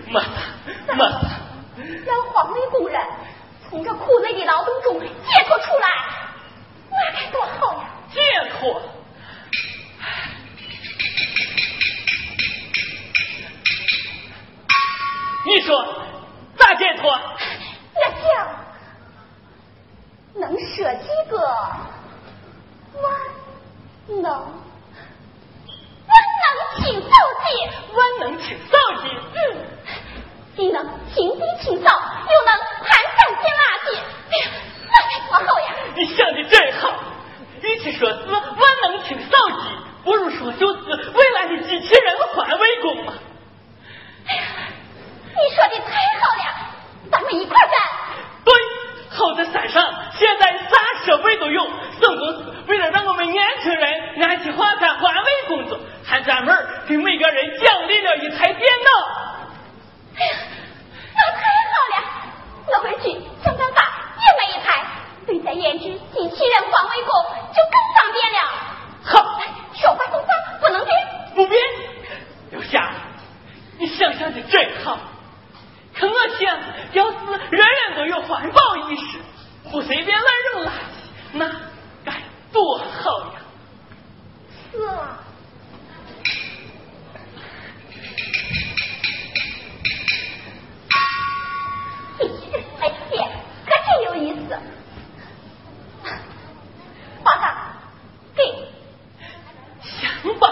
[0.07, 0.27] 没事，
[0.93, 1.17] 没事。
[2.05, 3.05] 让环卫工人
[3.69, 5.87] 从这苦累的劳动中解脱出来，
[6.89, 7.89] 那该多好呀！
[8.13, 8.21] 解
[8.57, 8.81] 脱。
[15.45, 15.83] 你说
[16.57, 17.11] 咋解脱？
[17.11, 18.47] 我想
[20.35, 21.37] 能舍几个
[22.93, 23.03] 万
[24.07, 24.39] 能万
[26.79, 27.09] 能清扫
[27.45, 27.47] 机，
[27.93, 29.37] 万能清扫机，嗯，
[30.55, 30.83] 既能
[31.13, 33.97] 清地清扫，又能盘山捡垃圾，
[34.31, 34.45] 哎呀，
[34.87, 35.65] 那该多好呀！
[35.95, 36.93] 你想的真好，
[37.61, 39.63] 与其说是万能清扫机，
[40.03, 43.13] 不如说就是未来的机器人环卫工嘛。
[44.27, 44.43] 哎呀！
[45.35, 46.43] 你说的太好了，
[47.11, 48.08] 咱们一块干。
[49.11, 51.63] 好在山上现在啥设备都有，
[51.99, 56.55] 省公司为了让我们年轻人安心发展环卫工作，还专门
[56.87, 58.89] 给每个人奖励了一台电脑。
[60.15, 60.33] 哎呀，
[61.15, 61.95] 那太好了！
[62.67, 63.81] 我回去想办法
[64.21, 64.85] 也买一台，
[65.25, 67.11] 对在研制机器人环卫工
[67.53, 68.39] 就更方便了。
[69.03, 69.41] 好，
[69.73, 70.27] 说话算话，
[70.61, 70.95] 不能变。
[71.35, 71.59] 不变。
[72.51, 72.91] 刘霞，
[73.79, 74.99] 你想象的真好。
[75.99, 76.57] 可我想，
[76.93, 77.17] 要是
[77.51, 79.17] 人人都有环保意识，
[79.69, 80.71] 不随便乱扔垃圾，
[81.33, 81.51] 那
[82.05, 82.13] 该
[82.53, 83.41] 多好呀！
[84.71, 85.19] 是啊。
[92.81, 93.27] 哎姐，
[93.65, 94.57] 可真有意思。
[97.23, 97.43] 华子，
[98.35, 98.41] 给。
[99.81, 100.45] 想吧，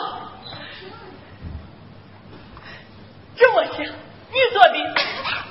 [3.37, 3.85] 这么想，
[4.37, 4.77] 你做的。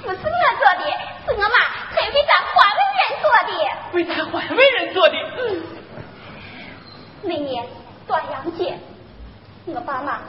[0.02, 0.86] 不是我做的，
[1.26, 1.58] 是我妈
[1.90, 3.50] 特意为咱环卫人做的。
[3.92, 5.14] 为咱环卫人做的。
[5.38, 5.62] 嗯。
[7.22, 7.66] 那年
[8.06, 8.78] 端阳节，
[9.66, 10.20] 我爸妈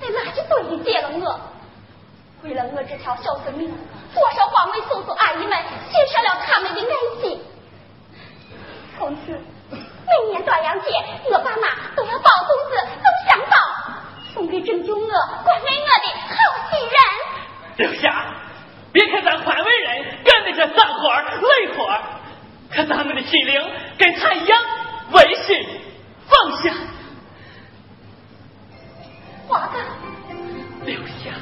[0.00, 1.40] 在垃圾堆里接了我。
[2.42, 3.70] 为了我这条小生命，
[4.14, 5.62] 多少环卫叔叔阿姨们
[5.92, 7.40] 献上了他们的爱心。
[8.98, 9.38] 从此，
[9.70, 10.88] 每年端阳节，
[11.30, 13.56] 我爸妈都要包粽子、送香包，
[14.34, 15.06] 送给拯救我、
[15.44, 16.34] 关爱我的好
[16.70, 16.94] 心人。
[17.80, 18.34] 刘霞。
[18.92, 21.08] 别看咱环卫人干的这脏活
[21.40, 21.98] 累活
[22.70, 23.62] 可咱们的心灵
[23.96, 24.62] 跟他一样
[25.12, 25.66] 温馨
[26.28, 26.74] 放下。
[29.48, 29.78] 华子，
[30.84, 31.32] 留下。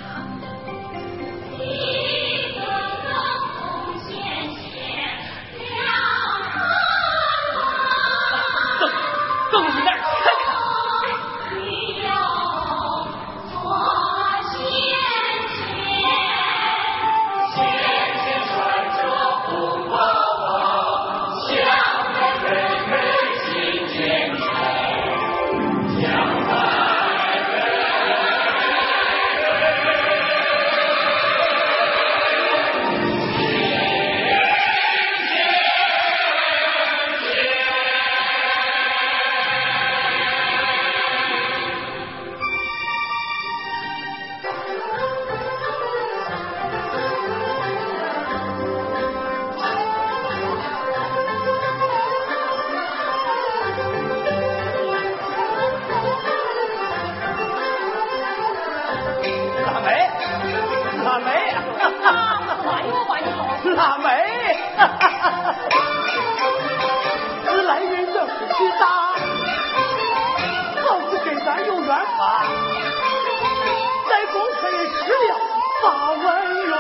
[75.83, 76.27] 八万
[76.67, 76.75] 元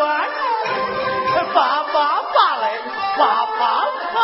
[1.54, 1.94] 发发
[2.32, 2.64] 发来
[3.16, 3.18] 发
[3.58, 3.60] 发
[4.14, 4.16] 发。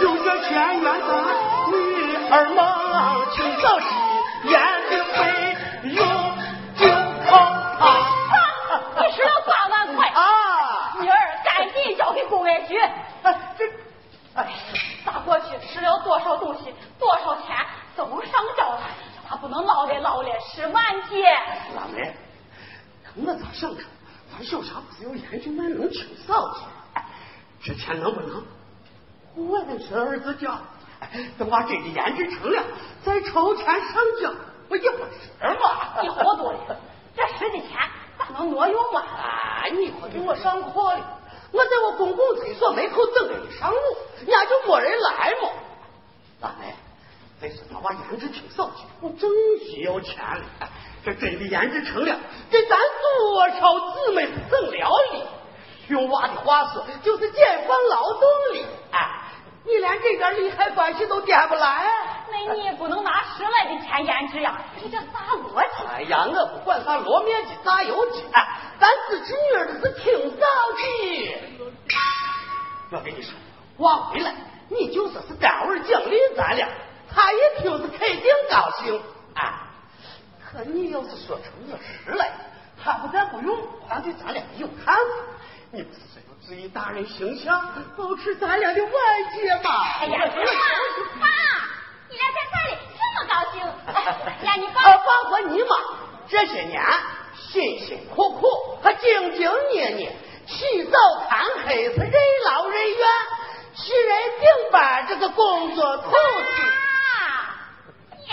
[0.00, 0.50] 有个千
[0.80, 1.10] 元的
[1.70, 1.76] 女
[2.30, 2.81] 儿吗？
[31.52, 32.62] 把这个研制成了，
[33.04, 34.32] 再筹钱上交，
[34.70, 36.00] 不一回事吗？
[36.00, 36.58] 你活多了，
[37.14, 37.78] 这十几钱
[38.18, 39.02] 咋能挪用啊？
[39.02, 41.20] 啊，你可给我上课了。
[41.52, 43.76] 我在我公共厕所门口等了一上午，
[44.28, 45.50] 伢就没人来嘛。
[46.40, 46.74] 大妹，
[47.38, 49.30] 再说他把胭脂清扫去，我真
[49.60, 50.42] 需要钱了。
[51.04, 52.18] 这真的研制成了，
[52.50, 55.22] 给咱多少姊妹是省了力。
[55.88, 58.22] 用娃的话说，就是解放劳动
[58.54, 58.64] 力。
[58.90, 59.18] 哎。
[59.64, 61.86] 你连这点利害关系都掂不来，
[62.32, 64.60] 那你也不能拿十来的钱胭脂呀？
[64.82, 65.62] 你这啥逻
[66.32, 68.24] 我不管啥罗面积、榨油机，
[68.80, 70.46] 咱自己女儿的是清扫
[70.76, 70.82] 的。
[72.90, 73.32] 我跟你说，
[73.76, 74.34] 往回来，
[74.68, 76.68] 你就说是单位奖励咱俩，
[77.14, 79.00] 他一听是肯定高兴。
[79.34, 79.52] 哎，
[80.44, 82.32] 可你要是说成我十来，
[82.82, 83.56] 他不但不用，
[83.88, 85.00] 还对咱俩有看法。
[85.70, 88.90] 你不是说要注意大人形象，保持咱俩的外
[89.34, 89.70] 界吗？
[90.00, 90.18] 哎呀，
[91.20, 91.26] 爸，
[92.10, 93.60] 你俩在这里这么高兴？
[94.44, 95.76] 呀，你放放过你妈！
[96.32, 96.82] 这些年
[97.36, 98.46] 辛辛苦苦
[98.82, 100.98] 和兢兢业业，起早
[101.28, 102.12] 贪黑是任
[102.46, 103.06] 劳任怨，
[103.74, 106.16] 其人顶班这个工作头子。
[106.16, 107.84] 妈，
[108.16, 108.24] 你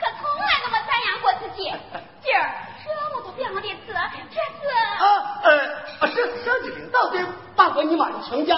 [0.00, 1.70] 可从来都没赞扬过自己，
[2.24, 2.40] 今儿
[2.82, 3.92] 这么多表的词，
[4.30, 4.74] 这是
[5.04, 5.82] 啊呃。
[6.08, 7.20] 是上级领导对
[7.54, 8.56] 把过你妈的请假，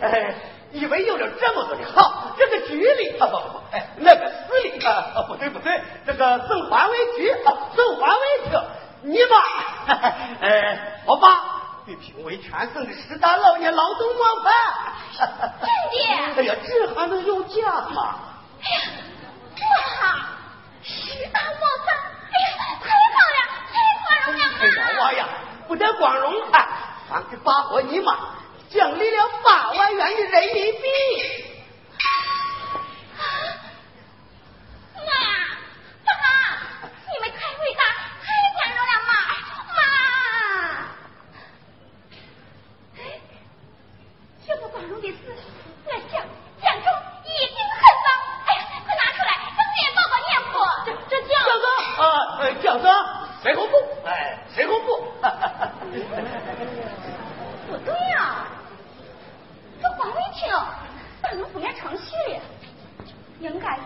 [0.00, 0.34] 哎，
[0.72, 8.60] 以为有了这么多的好，这个局里啊不不不，哎，那个市里啊不对不对，这个省环卫局啊省环卫厅，
[9.02, 9.94] 你妈，
[10.40, 11.28] 哎，我爸
[11.86, 14.52] 被评为全省的十大老年劳动模范，
[15.60, 16.42] 真的？
[16.42, 18.18] 哎呀，这还能有假吗？
[18.60, 18.80] 哎呀，
[20.02, 20.28] 哇，
[20.82, 21.96] 十大模范，
[22.30, 23.38] 哎呀，太好了，
[23.72, 24.42] 太光荣了！
[24.60, 25.20] 哎呀，娃呀。
[25.66, 26.66] 不但光荣，啊，
[27.10, 28.12] 还给爸和你妈
[28.70, 30.82] 奖励了八万元的人民币。
[34.94, 35.02] 妈，
[36.04, 36.12] 爸，
[37.10, 37.82] 你们太伟大，
[38.22, 39.10] 太光荣了，妈，
[39.74, 39.80] 妈。
[44.46, 45.16] 这么光荣的事，
[45.86, 46.12] 那奖
[46.62, 46.86] 奖状
[47.24, 48.06] 一定很棒。
[48.46, 50.52] 哎呀，快拿出来，让我也报报念谱。
[50.84, 51.32] 这这奖
[51.62, 51.66] 状
[51.96, 52.06] 啊，
[52.62, 52.86] 奖状，
[53.42, 53.72] 随后部，
[54.04, 54.08] 哎，
[54.54, 54.88] 随后部。
[57.70, 58.46] 不对呀，
[59.98, 60.48] 环卫厅
[61.22, 62.14] 咋能不按程序？
[63.40, 63.80] 应该是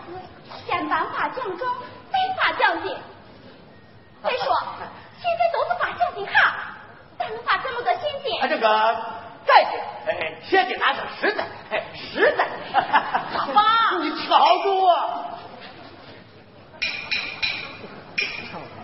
[0.65, 1.75] 先颁发奖状，
[2.11, 2.95] 再发奖金。
[4.23, 4.45] 再说
[5.21, 6.75] 现在都是发奖金卡，
[7.19, 8.41] 咋能发这么多现金？
[8.41, 8.65] 啊这个
[9.45, 9.73] 再见，
[10.07, 12.47] 哎，现金拿着实在，哎，实在。
[13.53, 14.87] 爸， 你瞧住我。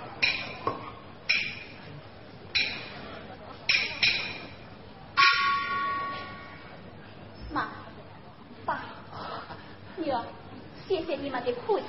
[11.00, 11.86] 谢谢你们的苦心，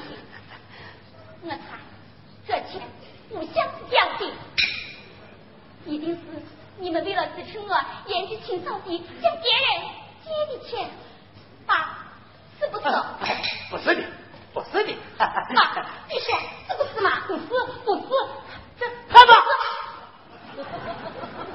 [1.42, 1.56] 我猜
[2.46, 2.80] 这钱
[3.28, 4.32] 不像是奖金，
[5.84, 6.20] 一定是
[6.78, 7.74] 你们为了支持我
[8.06, 9.82] 胭脂清扫地向别人
[10.24, 10.88] 借的钱，
[11.66, 12.06] 爸，
[12.60, 12.84] 是不是？
[13.68, 14.02] 不是的，
[14.54, 14.94] 不是的。
[15.18, 15.26] 爸，
[16.08, 16.38] 你说
[16.68, 17.26] 是不是嘛？
[17.26, 17.42] 不是，
[17.84, 18.02] 不是。
[18.78, 19.26] 这孩
[20.54, 20.62] 子，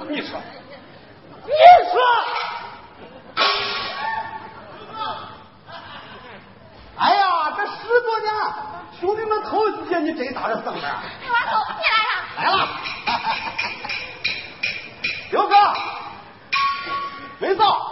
[0.09, 0.29] 你说，
[1.45, 1.51] 你
[1.89, 1.95] 说。
[6.97, 8.33] 哎呀，这十多年，
[9.05, 10.81] 兄弟们头一次见你这大的嗓门。
[10.81, 12.17] 我走，你来了。
[12.37, 12.67] 来了。
[15.29, 15.55] 刘哥，
[17.37, 17.84] 梅嫂，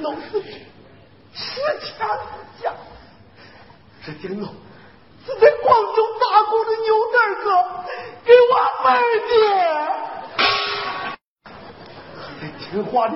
[0.00, 0.66] 弄死你
[1.34, 2.72] 是钱子家，
[4.04, 4.48] 这顶楼
[5.26, 7.46] 是在广州打工的牛蛋哥
[8.24, 8.52] 给我
[8.84, 8.86] 买
[9.28, 9.32] 的。
[12.40, 13.14] 还听话的，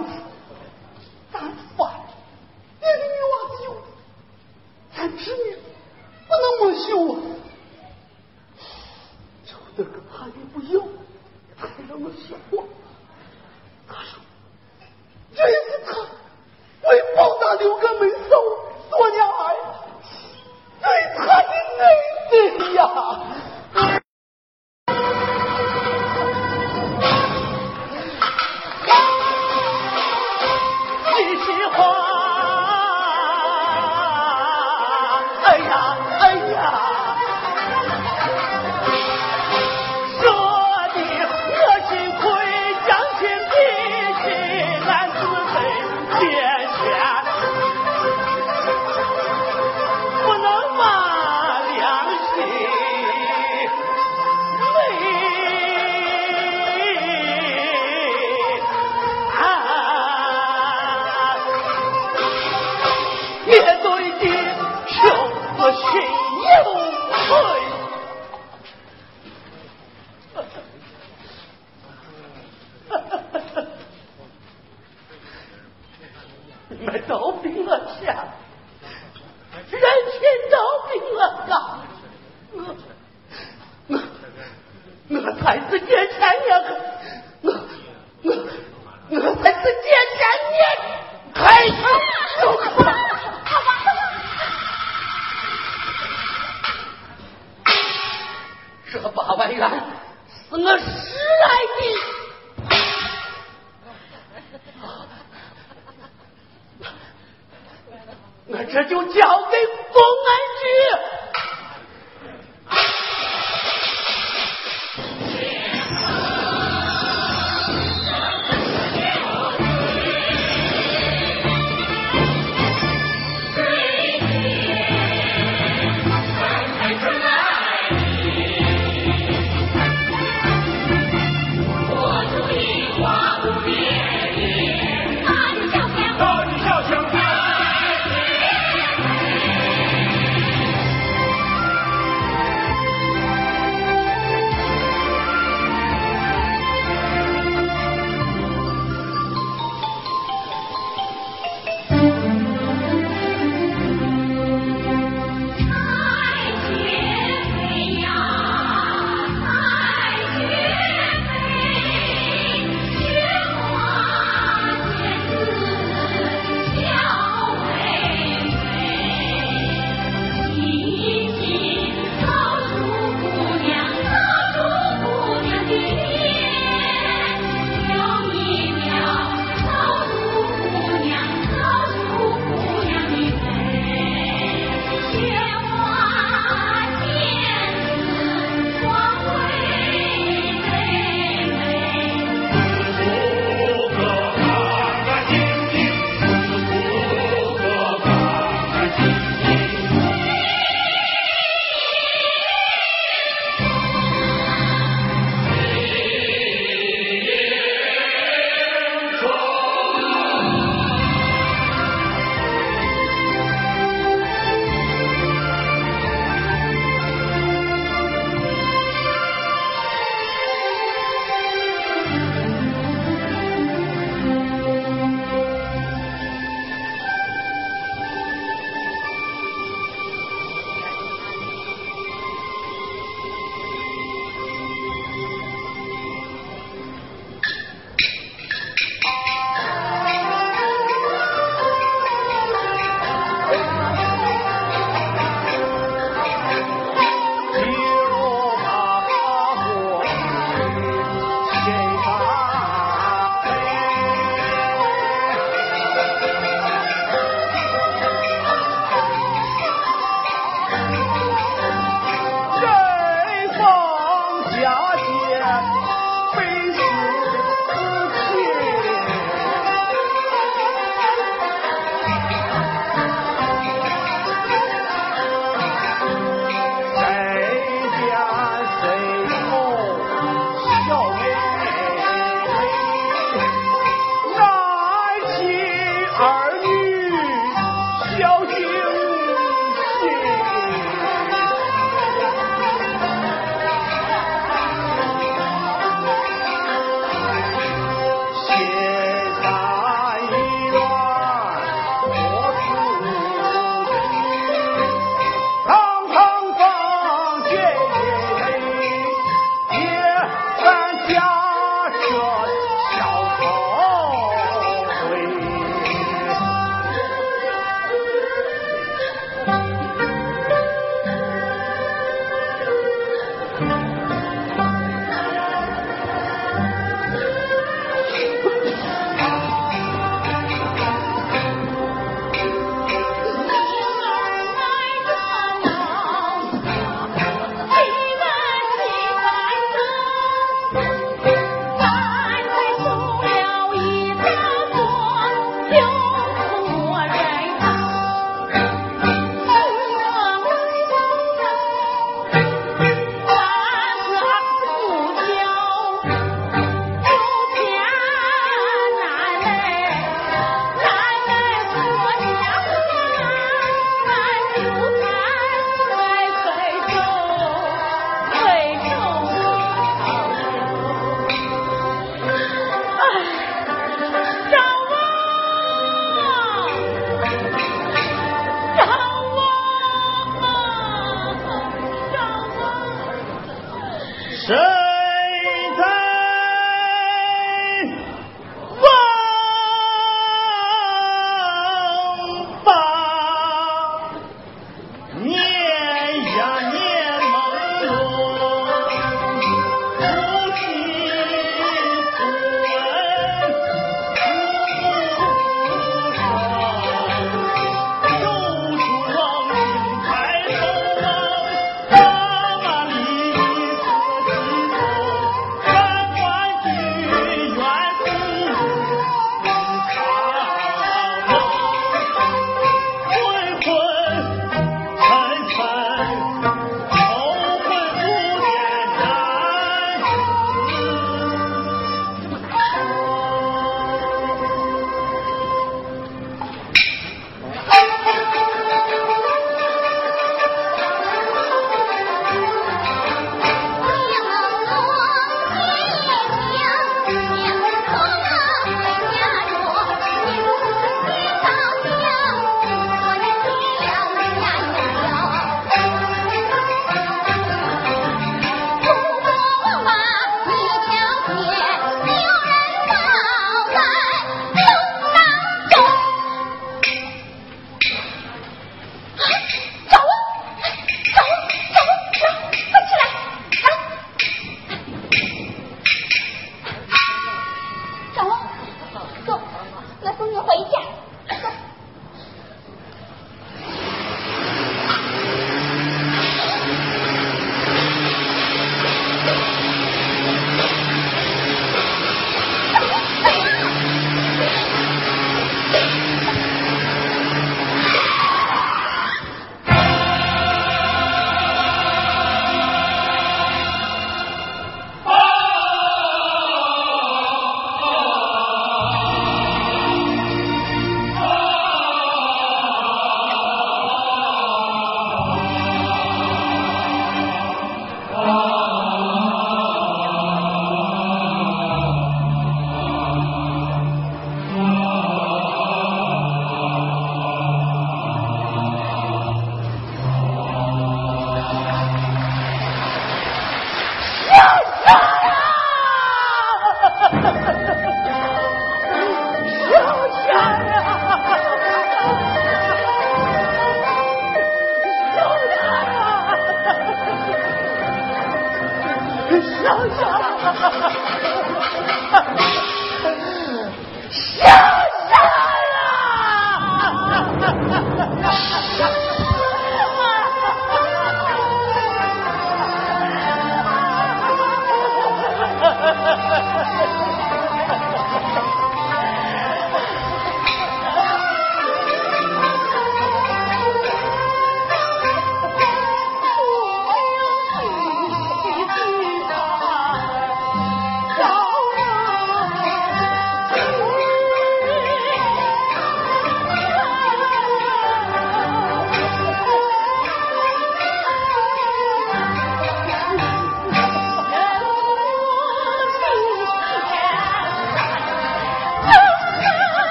[1.32, 1.42] 咱
[1.76, 1.80] 爸，
[2.80, 3.66] 那个女娃子有，
[4.96, 5.56] 咱侄女
[6.26, 7.14] 不能没修啊。
[9.44, 10.80] 牛蛋哥怕你不要，
[11.56, 12.64] 还让我笑话。
[17.48, 18.36] 他六个没走，
[18.90, 19.56] 多年来
[20.82, 21.52] 最惨的
[22.28, 22.80] 内弟呀。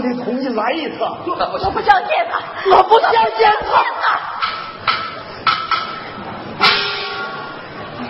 [0.00, 0.96] 我得同意来一次。
[1.00, 2.40] 我不相信他，
[2.74, 3.70] 我不相信他。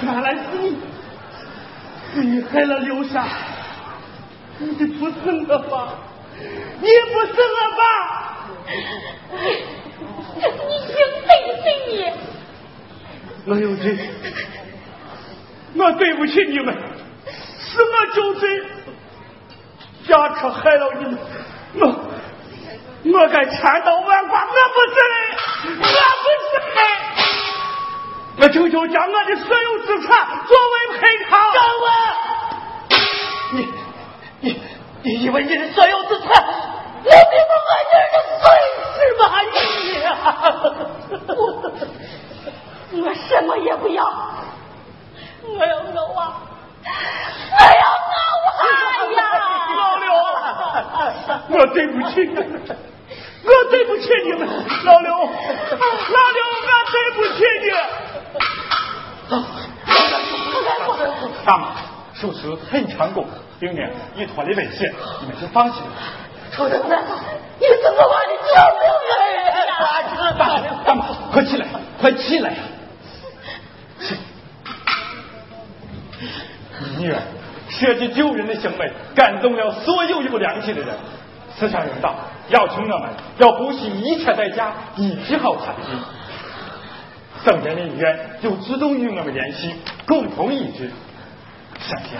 [0.02, 0.78] 原来是你，
[2.14, 3.26] 是你害了刘霞，
[4.58, 5.14] 你不是
[5.48, 5.94] 我吧？
[6.80, 7.82] 你不是我吧？
[10.36, 10.42] 你
[10.86, 10.94] 姓
[11.26, 11.28] 谁
[11.60, 11.92] 谁你？
[13.46, 13.98] 我有罪，
[15.74, 16.72] 我对不起你们，
[17.26, 18.62] 是我酒醉，
[20.06, 21.18] 驾车害了你们，
[21.74, 21.86] 我
[23.12, 25.14] 我该千刀万剐，我不是人，
[25.78, 25.84] 我
[26.22, 26.82] 不是人，
[28.38, 30.09] 我求求将我的所有资产
[30.47, 31.30] 作为赔偿。
[31.52, 31.86] 张文，
[33.52, 33.56] 你
[34.40, 34.44] 你
[35.02, 36.28] 你以为你的所有资产
[37.02, 38.44] 我比我爱人的损
[38.94, 39.22] 失吗？
[42.90, 44.05] 你， 我什么也不要，
[45.47, 46.18] 我要我娃，
[47.52, 48.48] 我要我娃
[49.12, 49.20] 呀！
[51.51, 52.28] 我对不起
[53.42, 54.47] 我对不起你们，
[54.84, 57.66] 老刘，老刘，我对不起你。
[61.44, 61.62] 大妈，
[62.14, 63.26] 手术很成功，
[63.59, 64.92] 并且已脱离危险，
[65.22, 65.82] 你们就放心。
[66.52, 66.76] 臭犊子，
[67.59, 68.82] 你怎么把你救命
[69.70, 69.80] 啊！
[70.38, 71.66] 大妈，大妈，快起来，
[71.98, 72.52] 快起来！
[74.01, 74.16] 起
[76.80, 77.18] 你女儿
[77.70, 80.94] 设计救人的行为，感动了所有有良心的人。
[81.56, 82.14] 思想人道，
[82.48, 85.98] 要求我们要不惜一切代价医治好产品。
[87.44, 89.74] 圣贤的医院就主动与我们联系，
[90.06, 90.90] 共同医治。
[91.80, 92.18] 相信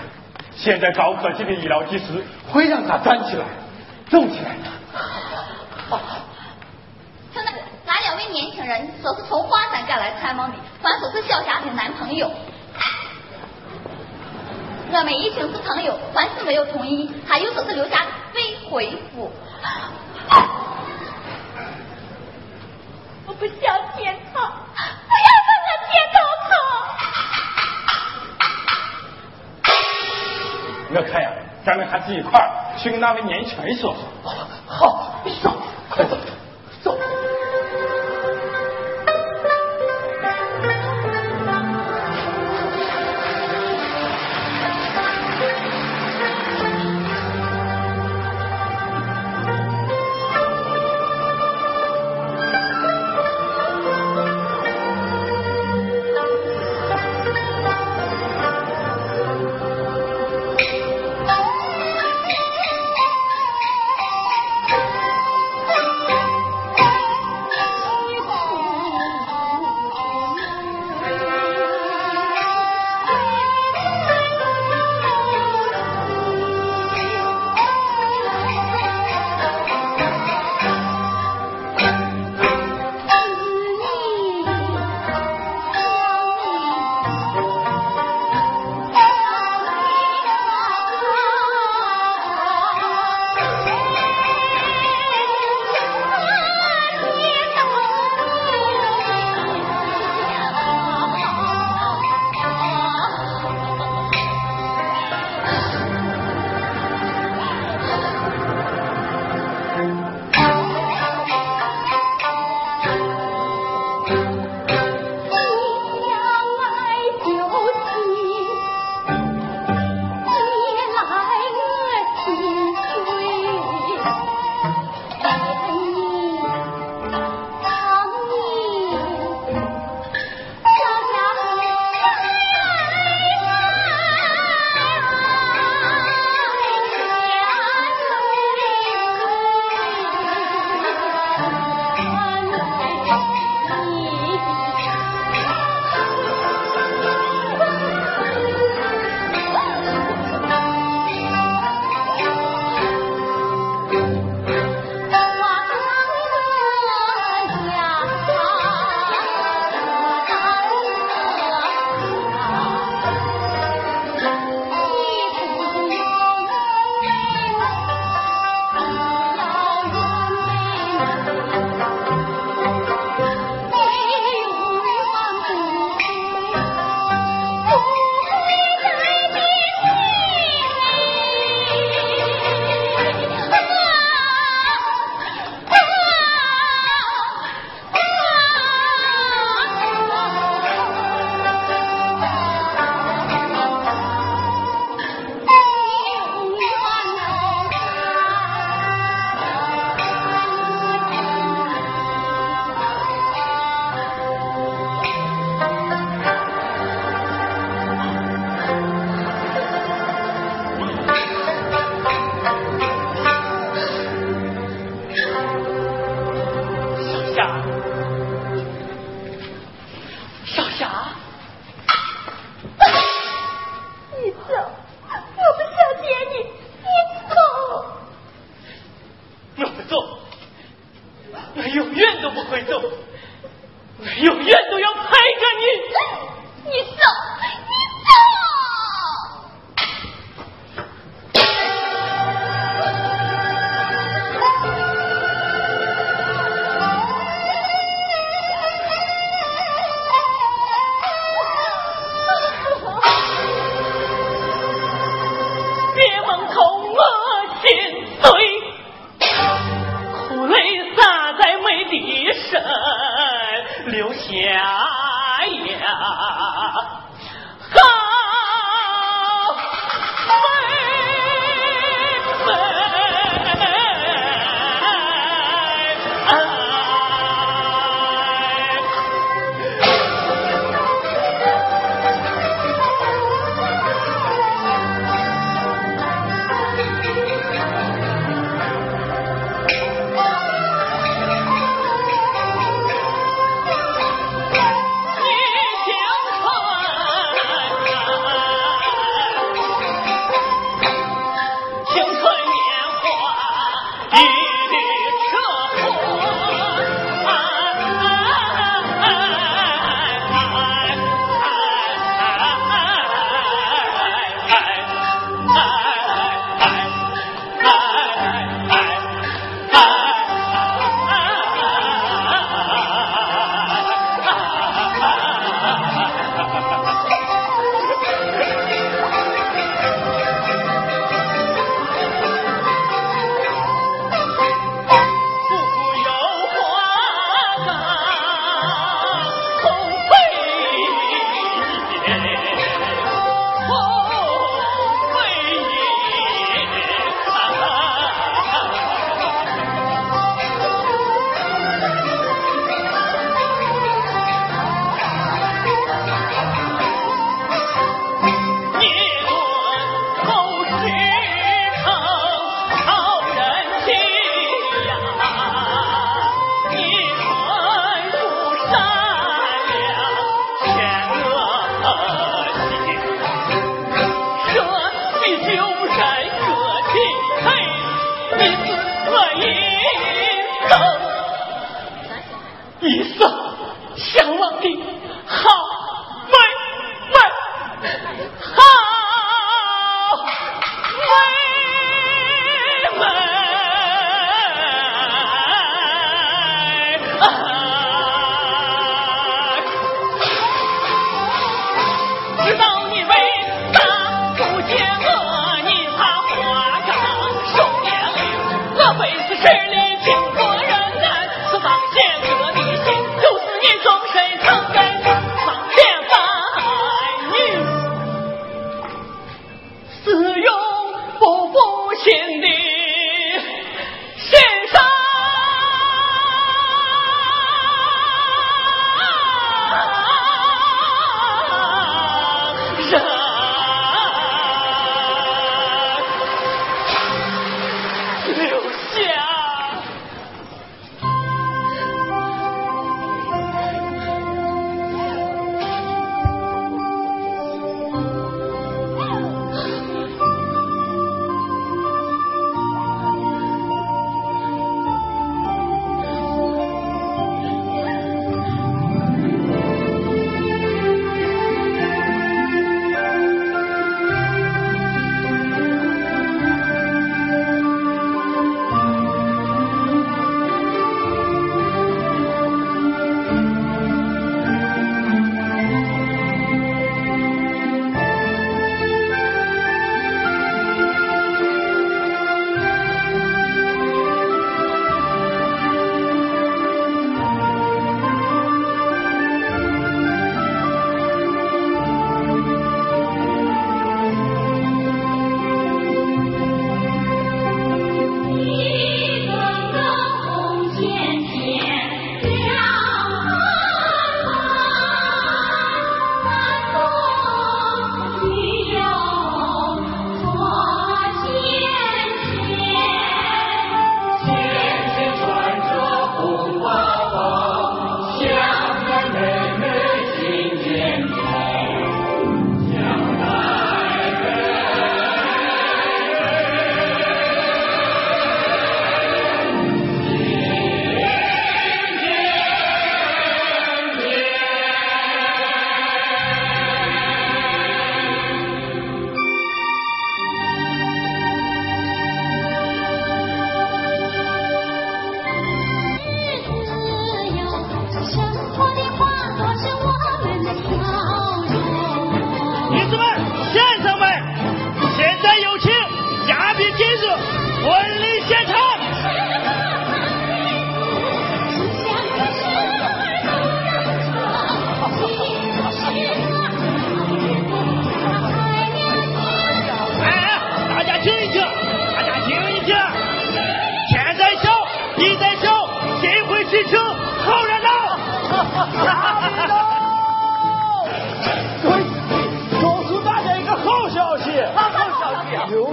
[0.55, 2.05] 现在高科技的医疗技术
[2.51, 3.45] 会让他站起来，
[4.09, 4.55] 走起来。
[7.33, 7.51] 现在
[7.85, 12.29] 那两位年轻人说是从花山赶来探望的，还说是小霞的男朋友。
[14.93, 17.09] 我们已经是朋友，还是没有同意。
[17.27, 19.31] 还又说是留下非回复。
[23.25, 23.55] 我不想
[23.97, 26.51] 见他，不要让我见到他。
[30.93, 31.27] 我看呀，
[31.65, 34.03] 咱们还是一块儿去跟那位年轻人说说。
[34.67, 35.53] 好，走，
[35.89, 36.17] 快走，
[36.83, 36.97] 走。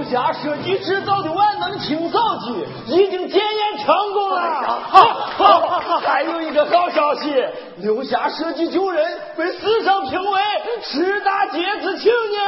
[0.09, 4.79] 霞设计制造的万能清扫剂已经检验成功了。
[4.91, 7.33] 好还有一个好消息
[7.77, 9.05] 刘霞设计救人
[9.37, 10.41] 被市场评为
[10.81, 12.41] 十大杰出青年。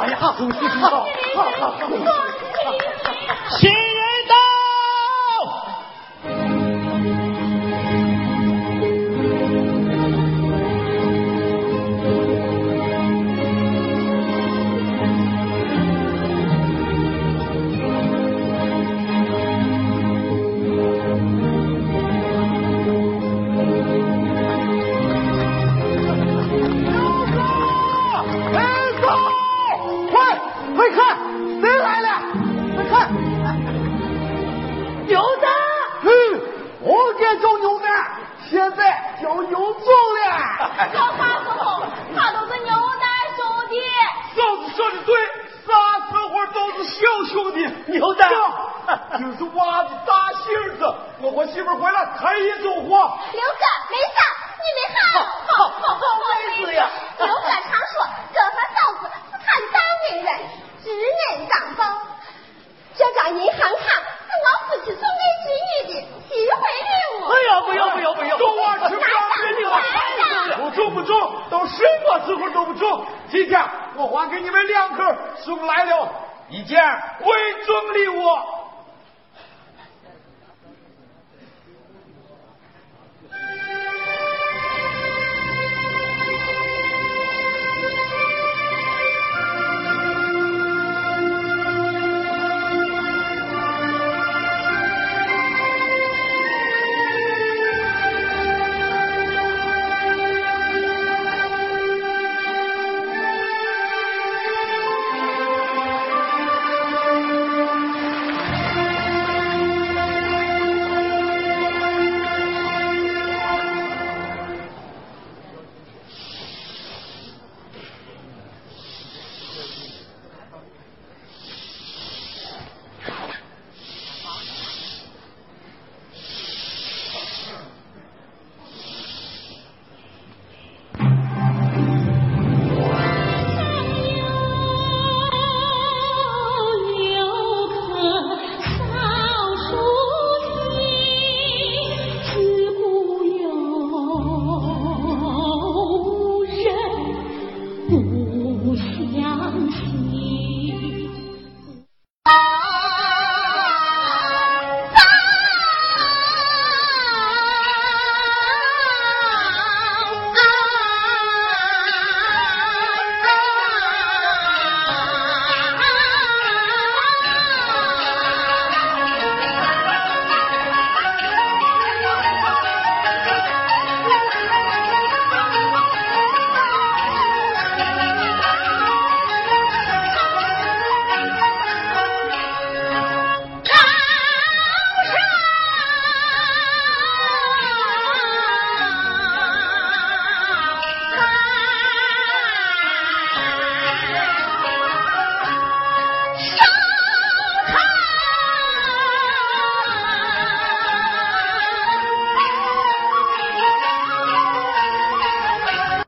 [0.00, 0.78] 哎呀恭喜恭喜
[1.88, 1.98] 恭
[3.58, 3.83] 喜